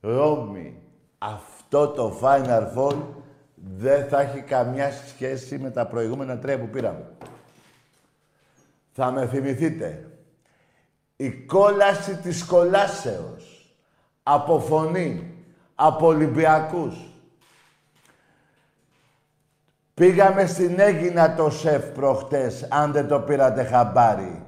[0.00, 0.82] Ρώμη.
[1.18, 2.96] Αυτό το Final Four
[3.72, 7.06] δεν θα έχει καμιά σχέση με τα προηγούμενα τρία που πήραμε.
[8.92, 10.08] Θα με θυμηθείτε.
[11.16, 13.74] Η κόλαση της κολάσεως.
[14.22, 15.34] Από φωνή.
[15.74, 16.96] Από Ολυμπιακούς.
[19.94, 24.44] Πήγαμε στην Έγινα το σεφ προχτές, αν δεν το πήρατε χαμπάρι.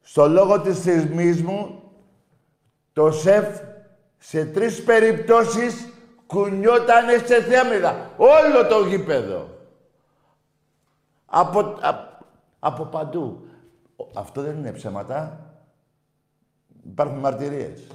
[0.00, 1.82] Στο λόγο της θυσμής μου,
[2.92, 3.46] το σεφ
[4.18, 5.92] σε τρεις περιπτώσεις
[6.28, 8.10] κουνιότανε σε θέμηδα.
[8.16, 9.48] Όλο το γήπεδο.
[11.26, 12.18] Από, α-
[12.58, 13.48] από παντού.
[13.96, 15.40] Ο- Αυτό δεν είναι ψέματα.
[16.86, 17.86] Υπάρχουν μαρτυρίες.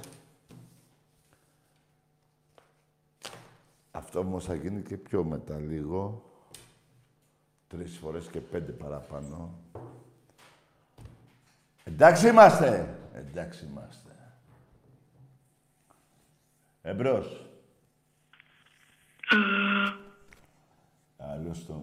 [3.90, 6.22] Αυτό όμως θα γίνει και πιο μετά λίγο.
[7.68, 9.50] Τρεις φορές και πέντε παραπάνω.
[11.84, 12.98] Εντάξει είμαστε.
[13.12, 14.10] Εντάξει είμαστε.
[16.82, 17.43] Εμπρός.
[21.16, 21.82] Άλλος τον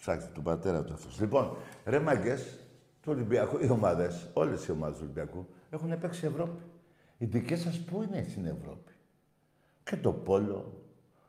[0.00, 1.20] ψάξτε του πατέρα του αυτός.
[1.20, 2.58] Λοιπόν, ρε μάγκες,
[3.02, 6.62] του Ολυμπιακού, οι ομάδες, όλες οι ομάδες του Ολυμπιακού, έχουν παίξει Ευρώπη.
[7.18, 8.92] Οι δικές σας πού είναι στην Ευρώπη;
[9.82, 10.72] Και το Πόλο,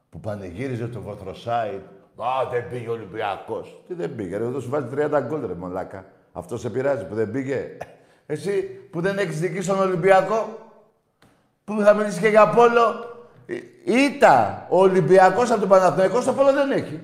[0.09, 1.85] που πανηγύριζε το Βοθροσάιτ.
[2.15, 3.83] Α, δεν πήγε ο Ολυμπιακός.
[3.87, 6.05] Τι δεν πήγε, ρε, εδώ σου βάζει 30 γκολ, ρε μαλάκα.
[6.31, 7.77] Αυτό σε πειράζει που δεν πήγε;
[8.25, 10.57] Εσύ που δεν έχεις δική στον Ολυμπιακό,
[11.63, 13.10] που θα μιλήσεις και για Πόλο;
[13.51, 16.99] Ή- Ήτα, ο Ολυμπιακός από τον Παναθηναϊκό στο Πόλο δεν έχει.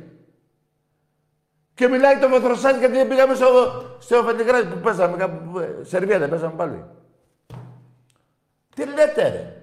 [1.74, 3.46] Και μιλάει το Βοθροσάιτ γιατί δεν πήγαμε στο,
[4.00, 6.84] στο Φεντιγράδι που παίζαμε, κάπου, που- ε, Σερβία δεν παίζαμε πάλι.
[8.76, 9.54] Τι λέτε ρε;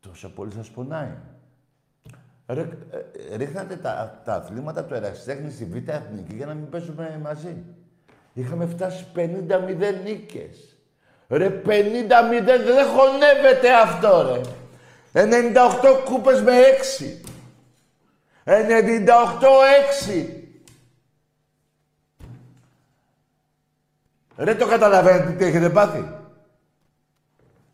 [0.00, 1.08] Τόσο πολύ σας πονάει.
[2.46, 2.60] Ρε,
[3.30, 7.64] ε, ρίχνατε τα, τα αθλήματα του ερασιτέχνη στη Β' Εθνική για να μην παίζουμε μαζί.
[8.32, 10.76] Είχαμε φτάσει 50-0 νίκες.
[11.28, 11.60] Ρε 50-0
[12.64, 14.40] δεν χωνεύεται αυτό ρε.
[15.16, 17.20] 98 κούπες με 6.
[18.44, 18.54] 98-6.
[24.36, 26.04] Ρε το καταλαβαίνετε τι έχετε πάθει;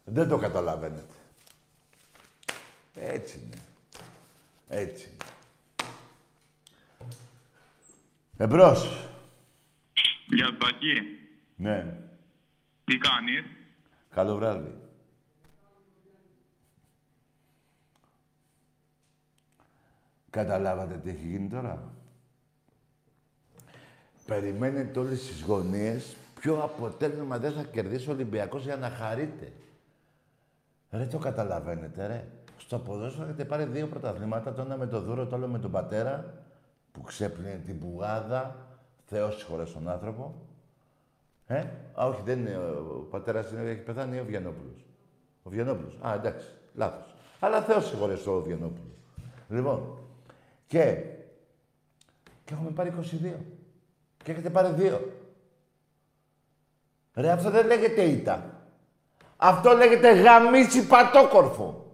[0.04, 1.14] Δεν το καταλαβαίνετε.
[2.94, 3.62] Έτσι είναι.
[4.68, 5.16] Έτσι είναι.
[8.36, 9.08] Εμπρός.
[10.26, 11.02] Για το Τακί.
[11.56, 11.94] Ναι.
[12.84, 13.44] Τι κάνεις;
[14.14, 14.81] Καλό βράδυ.
[20.32, 21.82] Καταλάβατε τι έχει γίνει τώρα.
[24.26, 29.52] Περιμένετε όλες τις γωνίες ποιο αποτέλεσμα δεν θα κερδίσει ο Ολυμπιακός για να χαρείτε.
[30.90, 32.24] Ρε το καταλαβαίνετε ρε.
[32.56, 35.70] Στο ποδόσφαιρο έχετε πάρει δύο πρωταθλήματα, το ένα με το Δούρο, το άλλο με τον
[35.70, 36.34] πατέρα,
[36.92, 38.56] που ξέπλυνε την πουγάδα.
[39.04, 40.34] Θεός συγχωρές τον άνθρωπο.
[41.46, 41.58] Ε,
[41.94, 42.56] α, όχι, δεν είναι.
[42.56, 44.84] Ο πατέρας είναι, έχει πεθάνει ο Βιανόπουλος.
[45.42, 45.98] Ο Βιανόπουλος.
[46.00, 47.14] Α, εντάξει, λάθος.
[47.40, 48.96] Αλλά Θεός συγχωρές τον Βιανόπουλος.
[49.48, 50.01] Λοιπόν,
[50.72, 50.96] και,
[52.44, 53.32] και έχουμε πάρει 22.
[54.24, 55.12] Και έχετε πάρει δύο.
[57.14, 58.64] Ρε, αυτό δεν λέγεται ήττα.
[59.36, 61.92] Αυτό λέγεται γαμίτσι πατόκορφο.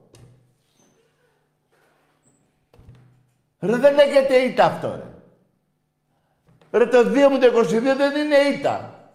[3.61, 6.79] Ρε, δεν λέγεται ήττα αυτό, ρε.
[6.79, 9.11] Ρε, το 2 με το 22 δεν είναι ήττα.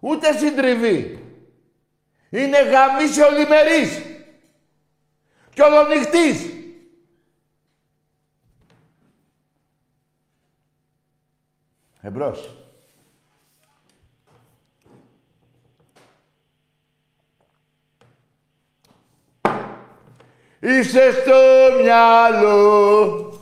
[0.00, 1.24] Ούτε συντριβή.
[2.30, 4.02] Είναι γαμίση ολημερής.
[5.54, 6.57] Και ολονυχτής.
[12.08, 12.56] Εμπρός.
[20.60, 21.40] Είσαι στο
[21.82, 23.32] μυαλό.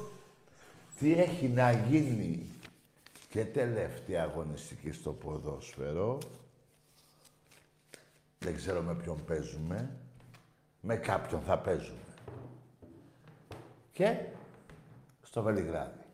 [0.98, 2.50] Τι έχει να γίνει;
[3.28, 6.18] Και τελευταία αγωνιστική στο ποδόσφαιρο.
[8.38, 9.96] Δεν ξέρω με ποιον παίζουμε.
[10.80, 12.00] Με κάποιον θα παίζουμε.
[13.92, 14.18] Και
[15.22, 16.05] στο Βελιγράδι.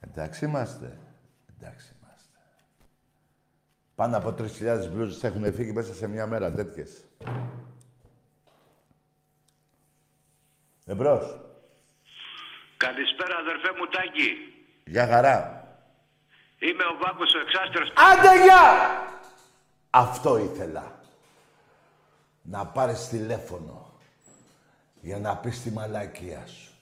[0.00, 0.98] Εντάξει είμαστε.
[1.56, 2.38] Εντάξει είμαστε.
[3.94, 7.04] Πάνω από 3.000 μπλούζες έχουν φύγει μέσα σε μια μέρα τέτοιες.
[10.86, 11.40] Εμπρός.
[12.76, 14.30] Καλησπέρα αδερφέ μου Τάκη.
[14.84, 15.64] Για χαρά.
[16.58, 17.92] Είμαι ο Βάγκος ο Εξάστερος.
[17.96, 18.64] Άντε γεια!
[19.90, 21.00] Αυτό ήθελα.
[22.42, 24.00] Να πάρεις τηλέφωνο
[25.00, 26.72] για να πεις τη μαλακία σου.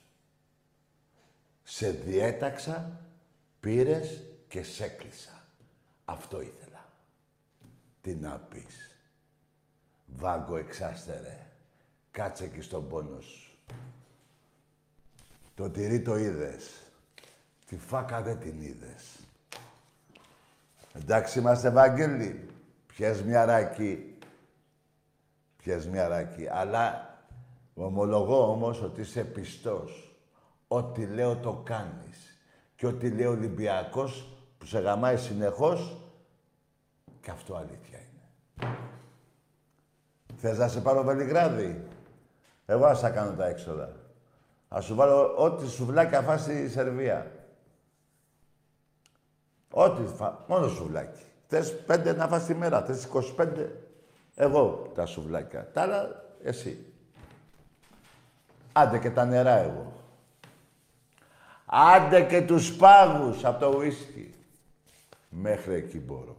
[1.63, 3.01] Σε διέταξα,
[3.69, 5.45] πήρες και σ' έκλεισα.
[6.05, 6.85] Αυτό ήθελα.
[8.01, 9.01] Τι να πεις.
[10.07, 11.47] Βάγκο εξάστερε.
[12.11, 13.59] Κάτσε εκεί στον πόνος σου.
[15.55, 16.83] Το τυρί το είδες.
[17.67, 19.19] Τη φάκα δεν την είδες.
[20.93, 22.51] Εντάξει είμαστε, Βαγγέλη.
[22.87, 24.19] Πιες μια ράκη.
[25.57, 26.49] Πιες μια ράκη.
[26.49, 27.19] Αλλά
[27.75, 30.17] ομολογώ όμως ότι είσαι πιστός.
[30.69, 32.28] Ό,τι λέω το κάνεις.
[32.79, 36.01] Και ό,τι λέει ο Ολυμπιακός που σε γαμάει συνεχώς,
[37.21, 38.77] και αυτό αλήθεια είναι.
[40.37, 41.85] Θες να σε πάρω Βελιγράδι;
[42.67, 43.97] Εγώ θα στα κάνω τα έξοδα.
[44.69, 47.31] Θα σου βάλω ό,τι σουβλάκια φας στη Σερβία.
[49.71, 50.45] Ό,τι φα...
[50.49, 51.25] Μόνο σουβλάκι.
[51.47, 53.67] Θες πέντε να φας τη μέρα, θες 25.
[54.35, 55.71] Εγώ τα σουβλάκια.
[55.73, 56.93] Τα άλλα εσύ.
[58.73, 59.98] Άντε και τα νερά εγώ.
[61.71, 64.35] Άντε και τους πάγους από το ουίσκι.
[65.29, 66.37] Μέχρι εκεί μπορώ.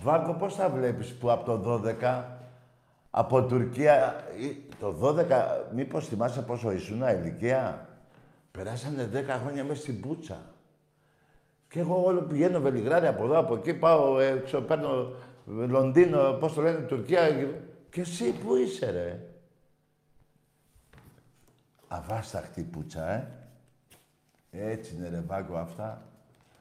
[0.00, 2.24] Βάκο, πώς τα βλέπεις που από το 12
[3.10, 7.88] από Τουρκία, ε, το 12, μήπως θυμάσαι πόσο ήσουν ηλικία;
[8.50, 10.38] Περάσανε 10 χρόνια μέσα στην Πούτσα.
[11.68, 15.12] Και εγώ όλο πηγαίνω Βελιγράδι από εδώ, από εκεί, πάω έξω, παίρνω
[15.46, 17.48] Λονδίνο, πώς το λένε, Τουρκία.
[17.90, 19.20] Και εσύ που είσαι, ρε;
[21.88, 23.43] Αβάσταχτη Πούτσα, ε.
[24.54, 26.06] Έτσι είναι, ρε, Βάγκο, αυτά.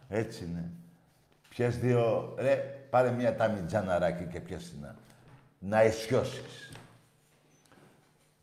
[0.09, 0.71] Έτσι είναι.
[1.49, 2.55] Πιες δύο, ρε,
[2.89, 4.97] πάρε μία τάμιτζαναράκι και πιες την άλλη
[5.59, 6.71] να ισιώσεις.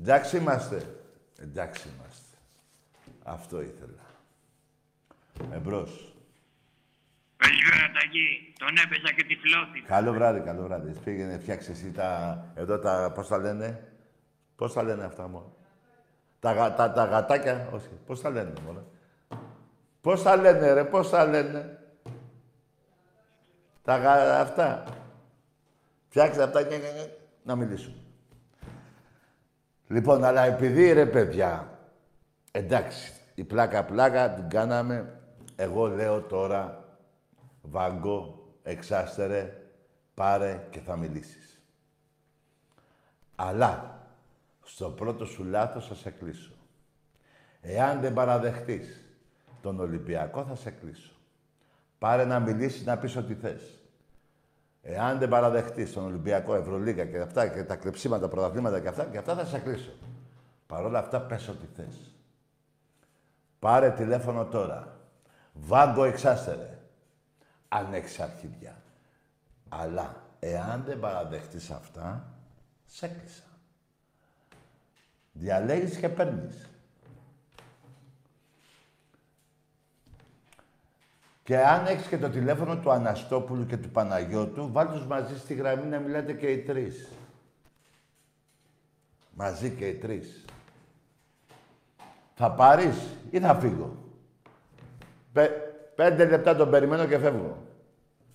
[0.01, 0.87] Εντάξει είμαστε.
[1.41, 2.37] Εντάξει είμαστε.
[3.25, 4.03] Αυτό ήθελα.
[5.53, 6.15] Εμπρός.
[7.37, 8.55] Καλησπέρα Τακί.
[8.59, 9.87] Τον έπαιζα και τυφλώθηκα.
[9.87, 10.93] Καλό βράδυ, καλό βράδυ.
[11.05, 12.45] Πήγαινε, φτιάξες εσύ τα...
[12.55, 13.13] Εδώ τα...
[13.15, 13.93] Πώς τα λένε;
[14.57, 15.57] Πώς τα λένε αυτά μόνο.
[16.41, 17.69] Τα, γα- τα, τα γατάκια.
[17.73, 17.89] Όχι.
[18.07, 18.85] Πώς τα λένε μόνο.
[20.01, 20.85] Πώς τα λένε ρε.
[20.85, 21.79] Πώς τα λένε.
[23.83, 24.41] Τα γα...
[24.41, 24.85] αυτά.
[26.09, 26.79] Φτιάξτε αυτά και
[27.43, 27.97] να μιλήσουμε.
[29.87, 31.79] Λοιπόν, αλλά επειδή ρε παιδιά,
[32.51, 35.21] εντάξει, η πλάκα-πλάκα την κάναμε,
[35.57, 36.85] εγώ λέω τώρα
[37.63, 39.57] Βάγκο, εξάστερε,
[40.15, 41.63] πάρε και θα μιλήσεις.
[43.37, 44.01] Αλλά,
[44.63, 46.53] στο πρώτο σου λάθος θα σε κλείσω.
[47.61, 49.10] Εάν δεν παραδεχτείς
[49.63, 51.13] τον Ολυμπιακό, θα σε κλείσω.
[51.99, 53.79] Πάρε να μιλήσεις, να πεις ό,τι θες.
[54.83, 59.19] Εάν δεν παραδεχτείς τον Ολυμπιακό, Ευρωλίγα και αυτά και τα κλεψίματα, πρωταθλήματα και αυτά, και
[59.19, 59.91] αυτά θα σε κλείσω.
[60.67, 62.15] Παρ' όλα αυτά, πες ό,τι θες.
[63.59, 64.97] Πάρε τηλέφωνο τώρα.
[65.53, 66.79] Βάγκο εξάστερε.
[67.69, 68.83] Αν έχεις αρχίδια.
[69.69, 72.33] Αλλά, εάν δεν παραδεχτείς αυτά,
[72.87, 73.43] σε κλείσα.
[75.33, 76.69] Διαλέγεις και παίρνεις.
[81.51, 85.55] Και αν έχεις και το τηλέφωνο του Αναστόπουλου και του Παναγιώτου, βάλ τους μαζί στη
[85.55, 87.09] γραμμή να μιλάτε και οι τρεις.
[89.31, 90.45] Μαζί και οι τρεις.
[92.35, 92.97] Θα πάρεις
[93.31, 93.97] ή θα φύγω;
[95.33, 95.49] Πε,
[95.95, 97.57] πέντε λεπτά τον περιμένω και φεύγω.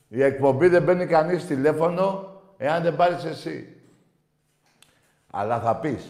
[0.07, 3.81] Η εκπομπή δεν μπαίνει κανείς τηλέφωνο εάν δεν πάρεις εσύ.
[5.31, 6.05] Αλλά θα πεις,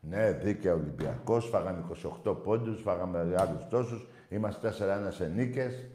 [0.00, 1.84] ναι, δίκαια Ολυμπιακός, φάγαμε
[2.24, 5.86] 28 πόντους, φάγαμε άλλους τόσους, είμαστε 4-1 σε νίκες.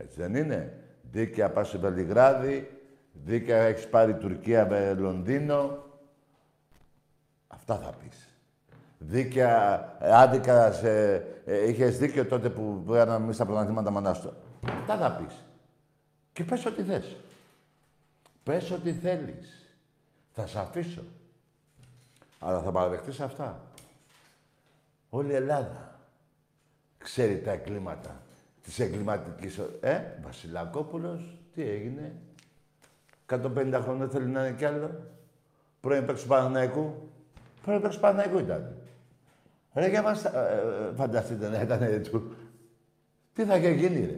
[0.00, 2.80] Έτσι δεν είναι; Δίκαια πας στο Βελιγράδι,
[3.12, 5.84] δίκαια έχεις πάρει Τουρκία με Λονδίνο.
[7.46, 8.28] Αυτά θα πεις.
[8.98, 14.32] Δίκαια, ε, άδικα, σε, ε, είχες δίκιο τότε που πήγαμε εμείς στα πρωταθλήματα Μανάστο.
[14.66, 15.44] Αυτά θα πεις.
[16.32, 17.16] Και πες ό,τι θες.
[18.42, 19.74] Πες ό,τι θέλεις.
[20.32, 21.02] Θα σε αφήσω.
[22.38, 23.60] Αλλά θα παραδεχτείς αυτά.
[25.10, 26.00] Όλη η Ελλάδα
[26.98, 28.20] ξέρει τα εγκλήματα
[28.70, 29.58] της εγκληματικής...
[29.80, 32.14] Ε, Βασιλακόπουλος, τι έγινε;
[33.26, 34.90] 150 χρόνια θέλει να είναι κι άλλο.
[35.80, 37.08] Πρώην παίξου Παναναϊκού.
[37.64, 38.74] Πρώην παίξου Παναναϊκού ήταν.
[39.74, 42.34] Ρε, για μας, ε, ε, φανταστείτε να ήταν του.
[43.34, 44.16] Τι θα είχε γίνει, ρε;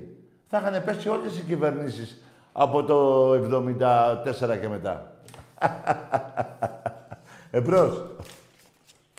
[0.49, 2.23] Θα είχαν πέσει όλες οι κυβερνήσεις
[2.53, 5.17] από το 74 και μετά.
[7.51, 8.07] Εμπρός.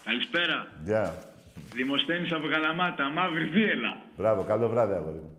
[0.04, 0.68] Καλησπέρα.
[0.84, 1.33] Γεια.
[1.74, 4.02] Δημοσθένης από Καλαμάτα, μαύρη θύελα.
[4.18, 5.38] Μπράβο, καλό βράδυ, αγόρι μου.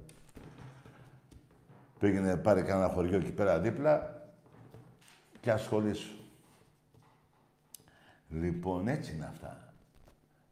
[1.99, 4.23] Πήγαινε πάρει κανένα χωριό εκεί πέρα δίπλα
[5.41, 6.15] και ασχολήσου.
[8.29, 9.73] Λοιπόν, έτσι είναι αυτά.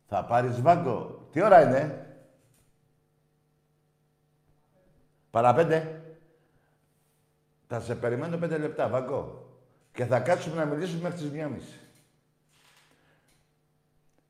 [0.08, 1.28] Θα πάρεις βάγκο.
[1.32, 2.06] Τι ώρα είναι;
[5.30, 6.02] Παραπέντε.
[7.68, 9.46] Θα σε περιμένω πέντε λεπτά, βάγκο.
[9.92, 11.80] Και θα κάτσουμε να μιλήσουμε μέχρι τις μία μισή.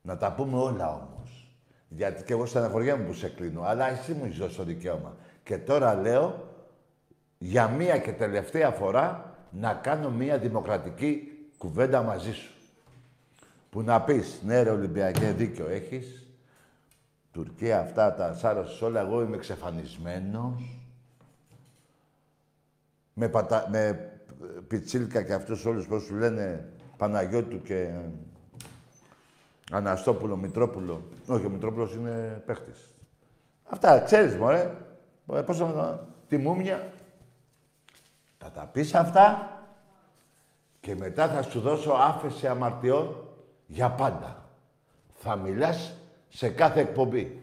[0.02, 1.21] Να τα πούμε όλα όμως.
[1.96, 3.62] Γιατί και εγώ στεναχωριέμαι που σε κλείνω.
[3.62, 5.16] Αλλά εσύ μου ζω το δικαίωμα.
[5.42, 6.48] Και τώρα λέω,
[7.38, 12.52] για μία και τελευταία φορά, να κάνω μία δημοκρατική κουβέντα μαζί σου.
[13.70, 16.26] Που να πεις, ναι ρε Ολυμπιακέ, δίκιο έχεις.
[17.32, 20.78] Τουρκία αυτά τα σάρωσες όλα, εγώ είμαι εξαφανισμένος.
[23.14, 23.66] Με, πατα...
[23.70, 24.10] με
[24.68, 27.90] πιτσίλκα και αυτούς όλους πώς σου λένε Παναγιώτου και
[29.74, 31.02] Αναστόπουλο, Μητρόπουλο.
[31.26, 32.90] Όχι, ο Μητρόπουλος είναι παίχτης.
[33.64, 34.74] Αυτά, ξέρεις, μωρέ.
[35.32, 36.92] Ε, Πώς θα τη μούμια.
[38.38, 39.56] Θα τα πεις αυτά
[40.80, 43.28] και μετά θα σου δώσω άφεση αμαρτιών
[43.66, 44.48] για πάντα.
[45.14, 45.94] Θα μιλάς
[46.28, 47.42] σε κάθε εκπομπή.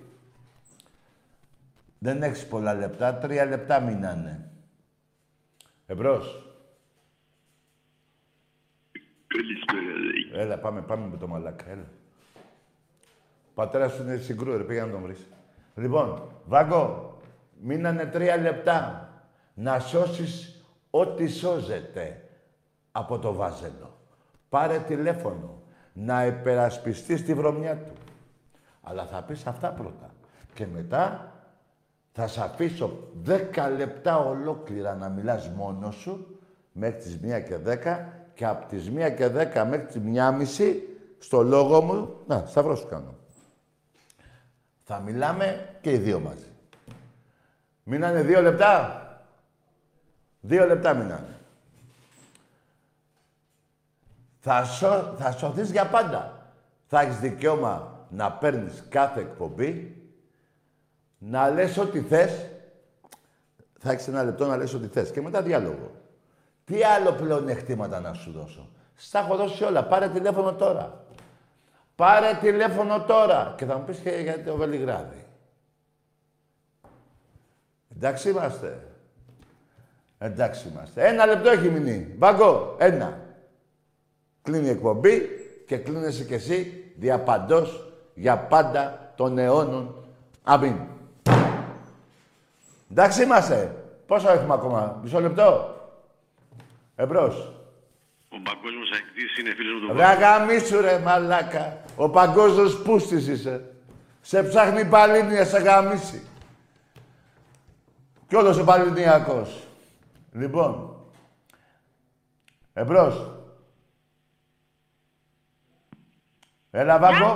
[2.00, 4.52] Δεν έχεις πολλά λεπτά, τρία λεπτά μείνανε.
[5.86, 6.54] Εμπρός.
[9.28, 11.88] Καλησπέρα, Έλα, πάμε, πάμε με το μαλάκα, έλα.
[13.60, 15.28] Ο πατέρας σου είναι συγκρού, ρε, πήγα να τον βρεις.
[15.76, 17.14] Λοιπόν, Βάγκο,
[17.62, 19.10] μείνανε τρία λεπτά
[19.54, 22.30] να σώσεις ό,τι σώζεται
[22.92, 23.98] από το βάζελο.
[24.50, 25.62] Πάρε τηλέφωνο,
[25.94, 27.92] να υπερασπιστείς τη βρωμιά του.
[28.84, 30.10] Αλλά θα πεις αυτά πρώτα.
[30.54, 31.32] Και μετά
[32.12, 36.40] θα σε αφήσω δέκα λεπτά ολόκληρα να μιλάς μόνος σου
[36.72, 40.84] μέχρι τις μία και δέκα και από τις μία και δέκα μέχρι τις μία μισή
[41.18, 43.19] στο λόγο μου, να, σταυρό σου κάνω.
[44.92, 46.52] Θα μιλάμε και οι δύο μαζί.
[47.84, 49.04] Μείνανε δύο λεπτά;
[50.42, 51.38] Δύο λεπτά μείνανε.
[54.40, 56.48] Θα, σω, θα σωθείς για πάντα.
[56.88, 60.02] Θα έχεις δικαίωμα να παίρνεις κάθε εκπομπή,
[61.18, 62.46] να λες ό,τι θες.
[63.80, 65.12] Θα έχεις ένα λεπτό να λες ό,τι θες.
[65.12, 65.92] Και μετά διάλογο.
[66.66, 69.84] Τι άλλο πλεονεκτήματα να σου δώσω; Στα έχω δώσει όλα.
[69.84, 71.06] Πάρε τηλέφωνο τώρα.
[72.00, 73.54] Πάρε τηλέφωνο τώρα.
[73.58, 75.26] Και θα μου πεις και για το Βελιγράδι.
[77.96, 78.88] Εντάξει είμαστε.
[80.18, 81.08] Εντάξει είμαστε.
[81.08, 82.14] Ένα λεπτό έχει μείνει.
[82.18, 83.20] Μπαγκό, ένα.
[84.42, 85.22] Κλείνει η εκπομπή
[85.68, 89.96] και κλείνεσαι κι εσύ διαπαντός για πάντα των αιώνων.
[90.44, 90.76] Αμήν.
[92.92, 93.76] Εντάξει είμαστε.
[94.06, 95.76] Πόσο έχουμε ακόμα, μισό λεπτό;
[96.96, 97.59] Εμπρός.
[98.30, 101.84] Ο παγκόσμιος αεκτή είναι φίλος μου του Ρε αγαμίσου ρε μαλάκα.
[101.96, 103.74] Ο παγκόσμιος πούστης είσαι.
[104.22, 106.28] Σε ψάχνει η Παλίνια, σε γαμίσει.
[108.28, 109.68] Κι όλος ο Παλινιακός.
[110.32, 110.96] Λοιπόν.
[112.74, 113.32] Εμπρός.
[116.72, 117.36] Έλα, Βάγκο.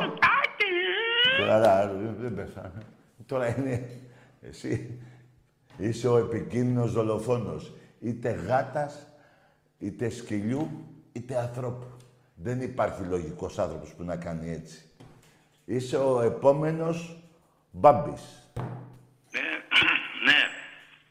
[1.37, 1.87] Καλά,
[2.19, 2.81] δεν πέθανε.
[3.25, 3.89] Τώρα είναι...
[4.41, 5.01] Εσύ
[5.77, 7.73] είσαι ο επικίνδυνος δολοφόνος.
[7.99, 9.07] Είτε γάτας,
[9.83, 10.69] είτε σκυλιού,
[11.11, 11.85] είτε ανθρώπου.
[12.35, 14.81] Δεν υπάρχει λογικός άνθρωπος που να κάνει έτσι.
[15.65, 17.17] Είσαι ο επόμενος
[17.71, 18.21] Μπάμπης.
[19.31, 19.39] Ναι,
[20.25, 20.39] ναι.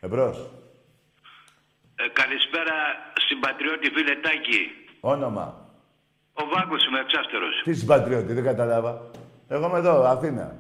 [0.01, 0.51] Εμπρός.
[1.95, 2.75] Ε, καλησπέρα
[3.25, 4.71] στην πατριώτη φίλε Τάκη.
[5.01, 5.67] Όνομα.
[6.33, 7.61] Ο Βάγκος είμαι εξάστερος.
[7.65, 9.11] Τι συμπατριώτη, δεν κατάλαβα.
[9.49, 10.57] Εγώ είμαι εδώ, Αθήνα.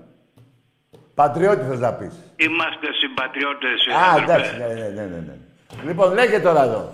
[1.14, 2.14] Πατριώτη θες να πεις.
[2.36, 3.86] Είμαστε συμπατριώτες.
[3.86, 4.32] ε, Α, αδερφέ.
[4.32, 5.36] εντάξει, ναι, ναι, ναι, ναι, ναι.
[5.84, 6.92] Λοιπόν, λέγε τώρα εδώ.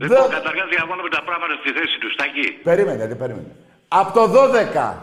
[0.00, 2.46] Λοιπόν, Δε- καταρχάς για να βάλουμε τα πράγματα στη θέση του, Τάκη.
[2.70, 3.52] Περίμενε, δεν περίμενε.
[3.88, 4.94] Από το 12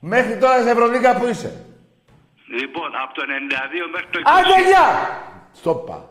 [0.00, 1.50] μέχρι τώρα στην Ευρωλίγα που είσαι;
[2.60, 4.22] Λοιπόν, από το 92 μέχρι το 20.
[4.36, 4.86] Άντε, γεια!
[5.52, 6.08] Στόπα.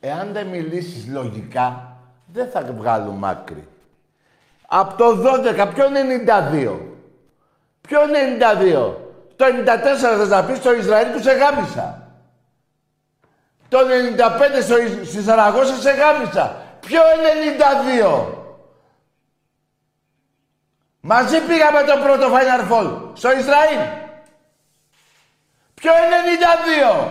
[0.00, 1.96] Εάν δεν μιλήσεις λογικά,
[2.32, 3.68] δεν θα βγάλουμε άκρη.
[4.66, 6.80] Από το 12, ποιο 92.
[7.80, 8.94] Ποιο 92.
[9.36, 12.08] Το 94 θες να πεις στο Ισραήλ που σε γάμισα.
[13.68, 16.56] Το 95 στο, Ισ- στη Σαραγώσα σε γάμισα.
[16.84, 17.00] Ποιο
[18.20, 18.26] 92.
[21.00, 23.78] Μαζί πήγαμε το πρώτο Final Four στο Ισραήλ.
[25.74, 25.92] Ποιο
[27.04, 27.10] 92.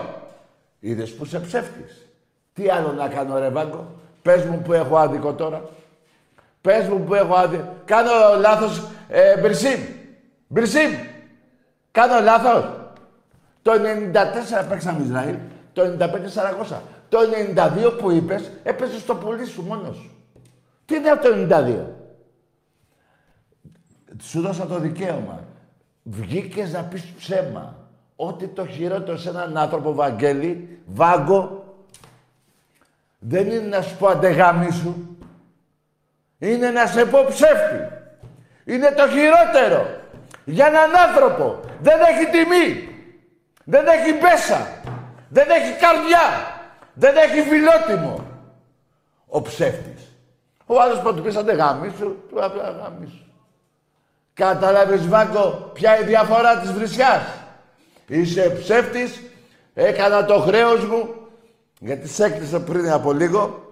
[0.79, 2.07] Είδες που σε ψεύτης.
[2.53, 5.61] Τι άλλο να κάνω ρε Βάγκο; Πες μου που έχω άδικο τώρα.
[6.61, 7.75] Πες μου που έχω άδικο.
[7.85, 8.87] Κάνω λάθος.
[9.09, 9.79] Ε, Μπρισίμ.
[10.47, 10.91] Μπρισίμ.
[11.91, 12.65] Κάνω λάθος.
[13.61, 15.35] Το 94 παίξαμε Ισραήλ.
[15.73, 16.81] Το 95 Σαραγώσα.
[17.13, 17.19] Το
[17.55, 20.11] 92 που είπες έπεσε στο πουλί σου μόνος σου.
[20.85, 21.85] Τι είναι αυτό το 92.
[24.21, 25.43] Σου δώσα το δικαίωμα.
[26.03, 27.75] Βγήκες να πεις ψέμα.
[28.15, 31.63] Ό,τι το χειρότερο σε έναν άνθρωπο, Βαγγέλη, Βάγκο,
[33.19, 35.17] δεν είναι να σου πω αντεγάμι σου.
[36.39, 37.87] Είναι να σε πω ψεύτη.
[38.65, 39.85] Είναι το χειρότερο.
[40.45, 41.59] Για έναν άνθρωπο.
[41.81, 42.89] Δεν έχει τιμή.
[43.63, 44.67] Δεν έχει πέσα.
[45.29, 46.61] Δεν έχει καρδιά.
[46.93, 48.25] Δεν έχει φιλότιμο.
[49.27, 50.11] Ο ψεύτης.
[50.65, 53.25] Ο άλλος που του πεις αντεγάμι σου, του απλά γάμι σου.
[54.33, 57.21] Κατάλαβες Βάγκο ποια είναι η διαφορά της βρισιάς;
[58.07, 59.21] Είσαι ψεύτης,
[59.73, 61.09] έκανα το χρέος μου,
[61.79, 63.63] γιατί σε έκλεισα πριν από λίγο,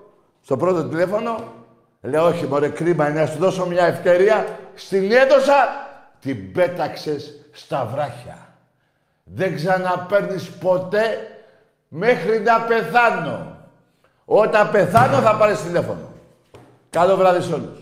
[0.43, 1.53] στο πρώτο τηλέφωνο.
[2.01, 4.59] Λέω όχι μωρέ κρίμα είναι να σου δώσω μια ευκαιρία.
[4.75, 5.87] Στην έδωσα,
[6.19, 8.37] την πέταξες στα βράχια.
[9.23, 11.17] Δεν ξαναπαίρνεις ποτέ
[11.93, 13.55] μέχρι να πεθάνω.
[14.25, 16.11] Όταν πεθάνω θα πάρεις τηλέφωνο.
[16.89, 17.80] Καλό βράδυ σε όλους.